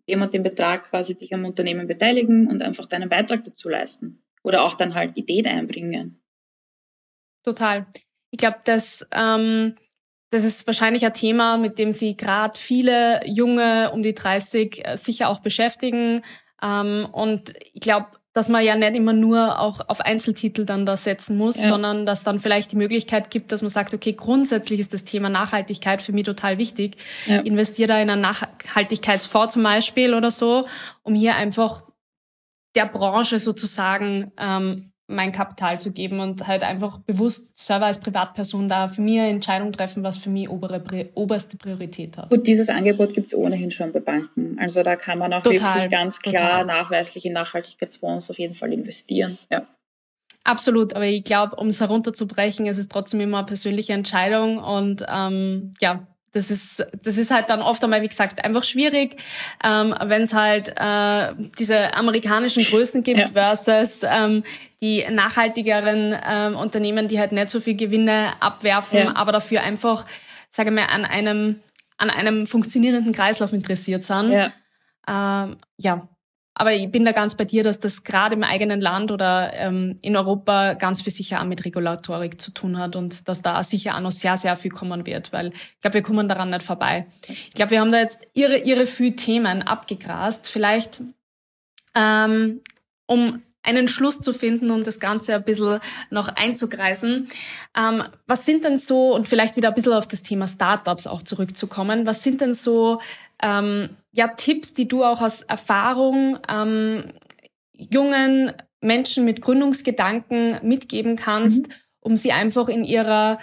[0.07, 4.23] dem Betrag quasi dich am Unternehmen beteiligen und einfach deinen Beitrag dazu leisten.
[4.43, 6.21] Oder auch dann halt Ideen einbringen.
[7.43, 7.85] Total.
[8.31, 9.75] Ich glaube, dass ähm,
[10.29, 14.97] das ist wahrscheinlich ein Thema, mit dem Sie gerade viele junge um die 30 äh,
[14.97, 16.21] sicher auch beschäftigen.
[16.61, 18.07] Ähm, und ich glaube,
[18.37, 21.69] dass man ja nicht immer nur auch auf Einzeltitel dann da setzen muss, ja.
[21.69, 25.29] sondern dass dann vielleicht die Möglichkeit gibt, dass man sagt, okay, grundsätzlich ist das Thema
[25.29, 26.97] Nachhaltigkeit für mich total wichtig.
[27.25, 27.39] Ja.
[27.39, 30.67] Investiere da in einen Nachhaltigkeitsfonds zum Beispiel oder so,
[31.01, 31.81] um hier einfach
[32.75, 38.67] der Branche sozusagen ähm, mein Kapital zu geben und halt einfach bewusst selber als Privatperson
[38.67, 42.29] da für mich eine Entscheidung treffen, was für mich obere, oberste Priorität hat.
[42.29, 44.57] Gut, dieses Angebot gibt es ohnehin schon bei Banken.
[44.59, 46.65] Also da kann man auch total, wirklich ganz klar total.
[46.65, 49.37] nachweislich in Nachhaltigkeitsfonds auf jeden Fall investieren.
[49.49, 49.65] Ja.
[50.43, 55.05] Absolut, aber ich glaube, um es herunterzubrechen, es ist trotzdem immer eine persönliche Entscheidung und
[55.09, 56.07] ähm, ja,
[56.37, 59.17] das ist, das ist halt dann oft einmal, wie gesagt, einfach schwierig,
[59.63, 63.27] ähm, wenn es halt äh, diese amerikanischen Größen gibt ja.
[63.27, 64.43] versus ähm,
[64.81, 69.15] die nachhaltigeren ähm, Unternehmen, die halt nicht so viel Gewinne abwerfen, ja.
[69.15, 70.05] aber dafür einfach,
[70.51, 71.61] sage mal, an einem
[71.99, 74.31] an einem funktionierenden Kreislauf interessiert sind.
[74.31, 74.51] Ja.
[75.07, 76.07] Ähm, ja,
[76.59, 79.99] aber ich bin da ganz bei dir, dass das gerade im eigenen Land oder ähm,
[80.01, 83.95] in Europa ganz viel sicher auch mit Regulatorik zu tun hat und dass da sicher
[83.95, 87.05] auch noch sehr, sehr viel kommen wird, weil ich glaube, wir kommen daran nicht vorbei.
[87.27, 90.47] Ich glaube, wir haben da jetzt ihre, ihre viel Themen abgegrast.
[90.47, 91.03] Vielleicht,
[91.93, 92.61] ähm,
[93.05, 97.27] um einen Schluss zu finden und das Ganze ein bisschen noch einzugreisen.
[97.75, 101.21] Ähm, was sind denn so, und vielleicht wieder ein bisschen auf das Thema Startups auch
[101.21, 103.01] zurückzukommen, was sind denn so
[103.41, 107.13] ähm, ja, Tipps, die du auch aus Erfahrung ähm,
[107.73, 111.73] jungen Menschen mit Gründungsgedanken mitgeben kannst, mhm.
[111.99, 113.39] um sie einfach in ihrer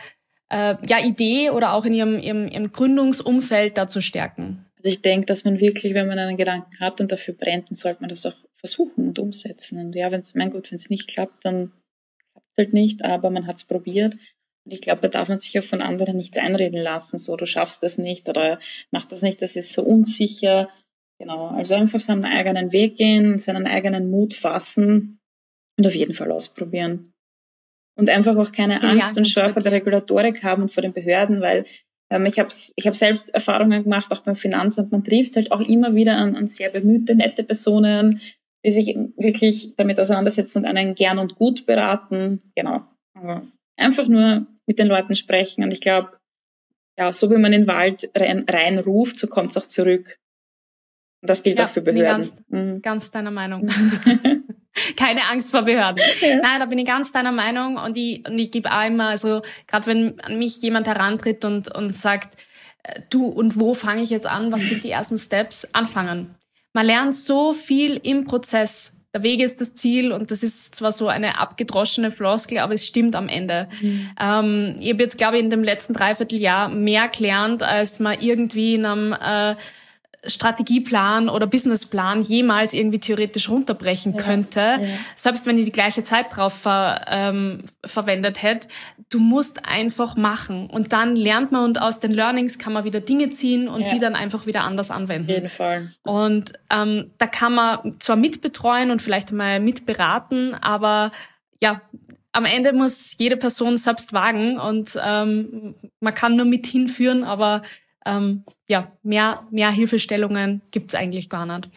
[0.50, 4.66] äh, ja, Idee oder auch in ihrem, ihrem, ihrem Gründungsumfeld da zu stärken?
[4.78, 7.76] Also ich denke, dass man wirklich, wenn man einen Gedanken hat und dafür brennt, dann
[7.76, 8.34] sollte man das auch
[8.64, 9.78] versuchen und umsetzen.
[9.78, 11.70] Und ja, wenn es, mein Gott, wenn es nicht klappt, dann
[12.32, 14.14] klappt halt nicht, aber man hat es probiert.
[14.14, 17.18] Und ich glaube, da darf man sich auch von anderen nichts einreden lassen.
[17.18, 18.58] So, du schaffst das nicht oder
[18.90, 20.70] mach das nicht, das ist so unsicher.
[21.18, 21.48] Genau.
[21.48, 25.18] Also einfach seinen eigenen Weg gehen, seinen eigenen Mut fassen
[25.78, 27.12] und auf jeden Fall ausprobieren.
[27.96, 30.94] Und einfach auch keine Angst ja, und Scheu vor der Regulatorik haben und vor den
[30.94, 31.66] Behörden, weil
[32.10, 34.90] ähm, ich habe ich hab selbst Erfahrungen gemacht, auch beim Finanzamt.
[34.90, 38.22] Man trifft halt auch immer wieder an, an sehr bemühte, nette Personen,
[38.64, 42.42] die sich wirklich damit auseinandersetzen und einen gern und gut beraten.
[42.56, 42.82] Genau.
[43.14, 43.42] Also
[43.76, 45.62] einfach nur mit den Leuten sprechen.
[45.62, 46.18] Und ich glaube,
[46.98, 50.18] ja, so wie man in den Wald rein, reinruft, so kommt es auch zurück.
[51.20, 52.04] Und das gilt ja, auch für Behörden.
[52.04, 52.82] Ganz, mhm.
[52.82, 53.68] ganz deiner Meinung.
[54.96, 56.02] Keine Angst vor Behörden.
[56.20, 56.36] Ja.
[56.36, 59.42] Nein, da bin ich ganz deiner Meinung und ich, und ich gebe auch immer, also
[59.66, 62.40] gerade wenn an mich jemand herantritt und, und sagt,
[62.82, 66.34] äh, du und wo fange ich jetzt an, was sind die ersten Steps, anfangen.
[66.74, 68.92] Man lernt so viel im Prozess.
[69.14, 72.84] Der Weg ist das Ziel und das ist zwar so eine abgedroschene Floskel, aber es
[72.84, 73.68] stimmt am Ende.
[73.80, 74.10] Mhm.
[74.20, 78.74] Ähm, ich habe jetzt, glaube ich, in dem letzten Dreivierteljahr mehr gelernt, als man irgendwie
[78.74, 79.54] in einem äh,
[80.26, 84.78] Strategieplan oder Businessplan jemals irgendwie theoretisch runterbrechen ja, könnte, ja.
[85.14, 88.68] selbst wenn ich die gleiche Zeit drauf ver, ähm, verwendet hätte.
[89.10, 93.00] Du musst einfach machen und dann lernt man und aus den Learnings kann man wieder
[93.00, 93.88] Dinge ziehen und ja.
[93.88, 95.30] die dann einfach wieder anders anwenden.
[95.30, 95.90] Auf jeden Fall.
[96.02, 101.12] Und ähm, da kann man zwar mitbetreuen und vielleicht mal mitberaten, aber
[101.62, 101.80] ja,
[102.32, 107.62] am Ende muss jede Person selbst wagen und ähm, man kann nur mit hinführen, aber
[108.06, 111.68] ähm, ja, mehr, mehr Hilfestellungen gibt's eigentlich gar nicht.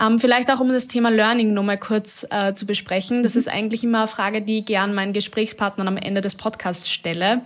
[0.00, 3.22] Ähm, vielleicht auch, um das Thema Learning nochmal kurz äh, zu besprechen.
[3.22, 3.38] Das mhm.
[3.40, 7.42] ist eigentlich immer eine Frage, die ich gern meinen Gesprächspartnern am Ende des Podcasts stelle.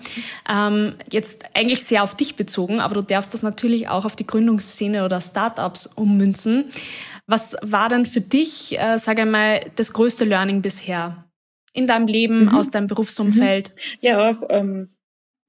[0.49, 4.27] Ähm, jetzt eigentlich sehr auf dich bezogen, aber du darfst das natürlich auch auf die
[4.27, 6.71] Gründungsszene oder Startups ummünzen.
[7.27, 11.25] Was war denn für dich, äh, sage ich mal, das größte Learning bisher
[11.73, 12.55] in deinem Leben, mhm.
[12.55, 13.71] aus deinem Berufsumfeld?
[13.71, 13.99] Mhm.
[14.01, 14.89] Ja, auch ähm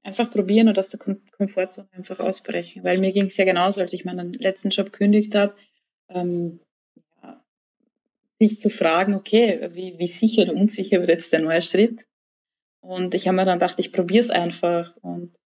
[0.02, 2.84] einfach probieren und aus der Kom Komfortzone einfach ausbrechen.
[2.84, 5.54] Weil mir ging es ja genauso, als ich meinen letzten Job kündigt habe,
[6.08, 6.60] ähm,
[8.40, 12.06] sich zu fragen, okay, wie, wie sicher oder unsicher wird jetzt der neue Schritt?
[12.80, 15.36] Und ich habe mir dann gedacht, ich probiere es einfach und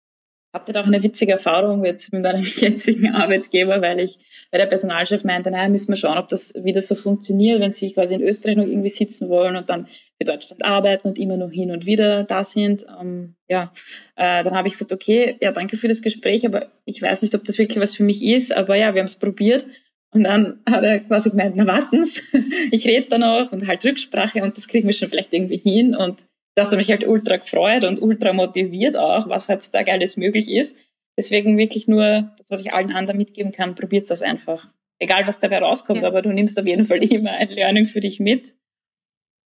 [0.52, 4.18] hatte da auch eine witzige Erfahrung jetzt mit meinem jetzigen Arbeitgeber, weil ich,
[4.52, 7.92] weil der Personalchef meinte, naja, müssen wir schauen, ob das wieder so funktioniert, wenn sie
[7.92, 9.88] quasi in Österreich noch irgendwie sitzen wollen und dann
[10.18, 12.86] für Deutschland arbeiten und immer noch hin und wieder da sind.
[13.00, 13.72] Ähm, ja,
[14.16, 17.34] äh, dann habe ich gesagt, okay, ja, danke für das Gespräch, aber ich weiß nicht,
[17.34, 19.66] ob das wirklich was für mich ist, aber ja, wir haben es probiert.
[20.12, 22.22] Und dann hat er quasi gemeint, na warten's,
[22.70, 25.96] ich rede da noch und halt Rücksprache und das kriegen wir schon vielleicht irgendwie hin
[25.96, 30.48] und dass er mich halt ultra gefreut und ultra motiviert auch, was heutzutage alles möglich
[30.48, 30.76] ist.
[31.16, 34.68] Deswegen wirklich nur das, was ich allen anderen mitgeben kann, probiert das einfach.
[35.00, 36.08] Egal, was dabei rauskommt, ja.
[36.08, 38.54] aber du nimmst auf jeden Fall immer ein Learning für dich mit.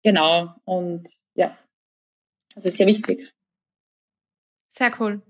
[0.03, 0.55] Genau.
[0.65, 1.57] Und ja,
[2.55, 3.33] das ist sehr wichtig.
[4.71, 5.23] Sehr cool.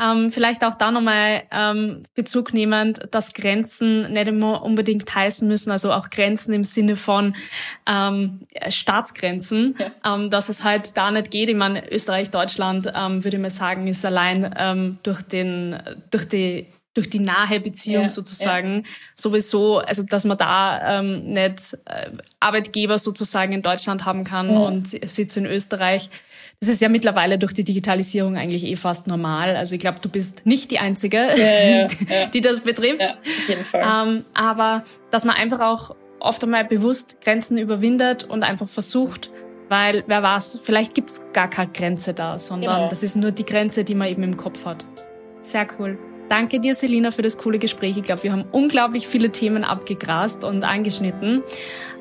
[0.00, 5.70] Ähm, vielleicht auch da nochmal ähm, Bezug nehmend, dass Grenzen nicht immer unbedingt heißen müssen,
[5.70, 7.34] also auch Grenzen im Sinne von
[7.86, 10.14] ähm, Staatsgrenzen, ja.
[10.14, 11.50] ähm, dass es halt da nicht geht.
[11.50, 15.78] Ich meine, Österreich, Deutschland, ähm, würde ich mal sagen, ist allein ähm, durch den,
[16.10, 18.82] durch die durch die nahe Beziehung ja, sozusagen ja.
[19.14, 24.58] sowieso, also dass man da ähm, nicht äh, Arbeitgeber sozusagen in Deutschland haben kann ja.
[24.58, 26.08] und Sitz in Österreich.
[26.60, 29.56] Das ist ja mittlerweile durch die Digitalisierung eigentlich eh fast normal.
[29.56, 31.88] Also ich glaube, du bist nicht die Einzige,
[32.32, 33.00] die das betrifft.
[33.00, 34.06] Ja, auf jeden Fall.
[34.08, 39.30] Ähm, aber dass man einfach auch oft einmal bewusst Grenzen überwindet und einfach versucht,
[39.68, 42.88] weil wer weiß, vielleicht gibt's gar keine Grenze da, sondern genau.
[42.88, 44.84] das ist nur die Grenze, die man eben im Kopf hat.
[45.42, 45.98] Sehr cool.
[46.28, 47.96] Danke dir, Selina, für das coole Gespräch.
[47.96, 51.42] Ich glaube, wir haben unglaublich viele Themen abgegrast und angeschnitten.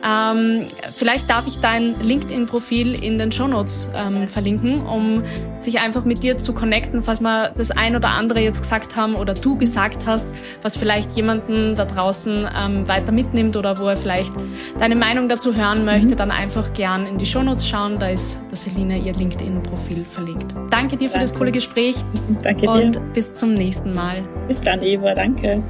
[0.04, 5.24] Ähm, vielleicht darf ich dein LinkedIn-Profil in den Shownotes ähm, verlinken, um
[5.56, 9.16] sich einfach mit dir zu connecten, falls wir das ein oder andere jetzt gesagt haben
[9.16, 10.28] oder du gesagt hast,
[10.62, 14.34] was vielleicht jemanden da draußen ähm, weiter mitnimmt oder wo er vielleicht
[14.78, 16.18] deine Meinung dazu hören möchte, mhm.
[16.18, 17.98] dann einfach gern in die Shownotes schauen.
[17.98, 20.54] Da ist der Selina ihr LinkedIn-Profil verlinkt.
[20.70, 21.96] Danke dir für das coole Gespräch
[22.42, 22.70] Danke dir.
[22.72, 24.48] und bis zum nächsten Mal.
[24.48, 25.14] Bis dann, Eva.
[25.14, 25.64] Danke.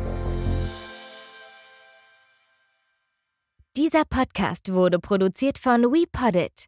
[3.76, 6.68] Dieser Podcast wurde produziert von WePoddit.